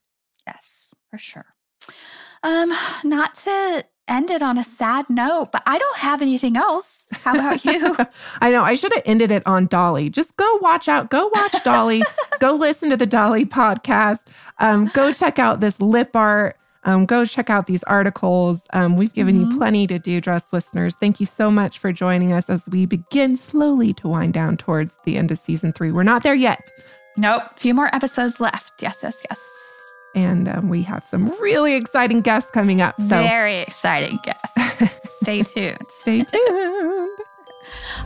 Yes, 0.46 0.94
for 1.10 1.18
sure. 1.18 1.46
Um, 2.42 2.72
not 3.04 3.34
to 3.34 3.84
end 4.08 4.30
it 4.30 4.42
on 4.42 4.58
a 4.58 4.64
sad 4.64 5.08
note, 5.08 5.50
but 5.52 5.62
I 5.66 5.78
don't 5.78 5.96
have 5.98 6.20
anything 6.20 6.56
else. 6.56 7.04
How 7.12 7.34
about 7.34 7.64
you? 7.64 7.96
I 8.40 8.50
know 8.50 8.62
I 8.62 8.74
should 8.74 8.92
have 8.94 9.02
ended 9.06 9.30
it 9.30 9.42
on 9.46 9.66
Dolly. 9.66 10.10
Just 10.10 10.36
go 10.36 10.56
watch 10.56 10.88
out, 10.88 11.10
go 11.10 11.30
watch 11.34 11.62
Dolly, 11.64 12.02
go 12.40 12.54
listen 12.54 12.90
to 12.90 12.96
the 12.96 13.06
Dolly 13.06 13.46
podcast, 13.46 14.26
um, 14.58 14.86
go 14.94 15.12
check 15.12 15.38
out 15.38 15.60
this 15.60 15.80
lip 15.80 16.14
art 16.14 16.56
um, 16.84 17.06
go 17.06 17.24
check 17.24 17.50
out 17.50 17.66
these 17.66 17.82
articles. 17.84 18.62
Um, 18.72 18.96
we've 18.96 19.12
given 19.12 19.36
mm-hmm. 19.36 19.52
you 19.52 19.58
plenty 19.58 19.86
to 19.86 19.98
do, 19.98 20.20
dress 20.20 20.52
listeners. 20.52 20.94
Thank 20.94 21.20
you 21.20 21.26
so 21.26 21.50
much 21.50 21.78
for 21.78 21.92
joining 21.92 22.32
us 22.32 22.50
as 22.50 22.68
we 22.68 22.86
begin 22.86 23.36
slowly 23.36 23.92
to 23.94 24.08
wind 24.08 24.34
down 24.34 24.56
towards 24.56 24.96
the 25.04 25.16
end 25.16 25.30
of 25.30 25.38
season 25.38 25.72
three. 25.72 25.92
We're 25.92 26.02
not 26.02 26.22
there 26.22 26.34
yet. 26.34 26.70
Nope. 27.16 27.42
A 27.50 27.54
few 27.54 27.74
more 27.74 27.94
episodes 27.94 28.40
left. 28.40 28.82
Yes, 28.82 28.98
yes, 29.02 29.22
yes. 29.28 29.40
And 30.14 30.48
um, 30.48 30.68
we 30.68 30.82
have 30.82 31.06
some 31.06 31.28
really 31.40 31.74
exciting 31.74 32.20
guests 32.20 32.50
coming 32.50 32.80
up. 32.80 33.00
So 33.00 33.22
very 33.22 33.58
exciting 33.58 34.18
guests. 34.22 35.00
Stay 35.22 35.42
tuned. 35.54 35.78
Stay 36.00 36.22
tuned. 36.22 36.93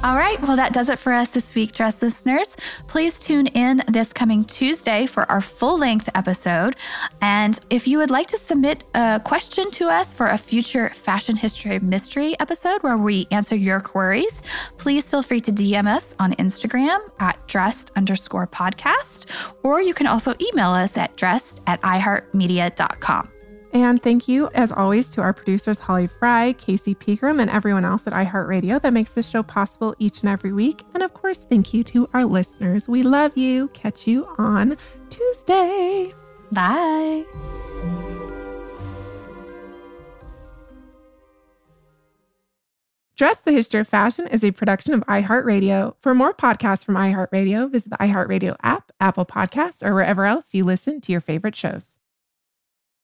All 0.05 0.15
right. 0.15 0.41
Well, 0.43 0.55
that 0.55 0.73
does 0.73 0.89
it 0.89 0.99
for 1.01 1.13
us 1.13 1.31
this 1.31 1.53
week, 1.57 1.73
dress 1.73 2.01
listeners. 2.01 2.57
Please 2.87 3.19
tune 3.19 3.49
in 3.49 3.83
this 3.89 4.13
coming 4.13 4.45
Tuesday 4.45 5.07
for 5.07 5.29
our 5.29 5.41
full 5.41 5.77
length 5.77 6.09
episode. 6.15 6.77
And 7.21 7.59
if 7.69 7.89
you 7.89 7.99
would 7.99 8.11
like 8.11 8.29
to 8.29 8.39
submit 8.39 8.85
a 8.95 9.21
question 9.25 9.73
to 9.73 9.89
us 9.89 10.15
for 10.15 10.29
a 10.29 10.39
future 10.39 10.91
fashion 10.91 11.35
history 11.35 11.81
mystery 11.81 12.39
episode 12.39 12.81
where 12.85 12.97
we 12.97 13.27
answer 13.33 13.57
your 13.57 13.81
queries, 13.81 14.41
please 14.77 15.11
feel 15.11 15.23
free 15.23 15.41
to 15.41 15.51
DM 15.51 15.89
us 15.89 16.15
on 16.21 16.33
Instagram 16.35 17.01
at 17.19 17.37
dressed 17.49 17.91
underscore 17.97 18.47
podcast, 18.47 19.27
or 19.65 19.81
you 19.83 19.95
can 19.95 20.07
also 20.07 20.33
email 20.41 20.71
us 20.71 20.97
at 20.97 21.17
dressed 21.17 21.61
at 21.67 21.83
iheartmedia.com. 21.83 23.31
And 23.72 24.02
thank 24.02 24.28
you, 24.28 24.48
as 24.54 24.72
always, 24.72 25.07
to 25.09 25.20
our 25.20 25.33
producers, 25.33 25.78
Holly 25.78 26.07
Fry, 26.07 26.54
Casey 26.54 26.94
Pegram, 26.94 27.38
and 27.38 27.50
everyone 27.50 27.85
else 27.85 28.07
at 28.07 28.12
iHeartRadio 28.12 28.81
that 28.81 28.92
makes 28.92 29.14
this 29.14 29.28
show 29.28 29.42
possible 29.42 29.94
each 29.98 30.20
and 30.20 30.28
every 30.28 30.52
week. 30.52 30.85
And 30.94 31.02
of 31.02 31.12
course, 31.12 31.38
thank 31.38 31.74
you 31.74 31.85
to 31.85 32.09
our 32.14 32.24
listeners. 32.24 32.88
We 32.88 33.02
love 33.02 33.37
you. 33.37 33.68
Catch 33.68 34.07
you 34.07 34.26
on 34.38 34.76
Tuesday. 35.11 36.11
Bye. 36.52 37.24
Dress 43.16 43.38
the 43.38 43.50
History 43.50 43.81
of 43.81 43.88
Fashion 43.88 44.28
is 44.28 44.44
a 44.44 44.52
production 44.52 44.94
of 44.94 45.00
iHeartRadio. 45.07 45.96
For 46.00 46.14
more 46.14 46.33
podcasts 46.33 46.85
from 46.85 46.94
iHeartRadio, 46.94 47.68
visit 47.68 47.90
the 47.90 47.96
iHeartRadio 47.96 48.54
app, 48.62 48.92
Apple 49.00 49.26
Podcasts, 49.26 49.85
or 49.85 49.92
wherever 49.92 50.24
else 50.24 50.54
you 50.54 50.64
listen 50.64 51.00
to 51.00 51.11
your 51.11 51.20
favorite 51.20 51.57
shows. 51.57 51.98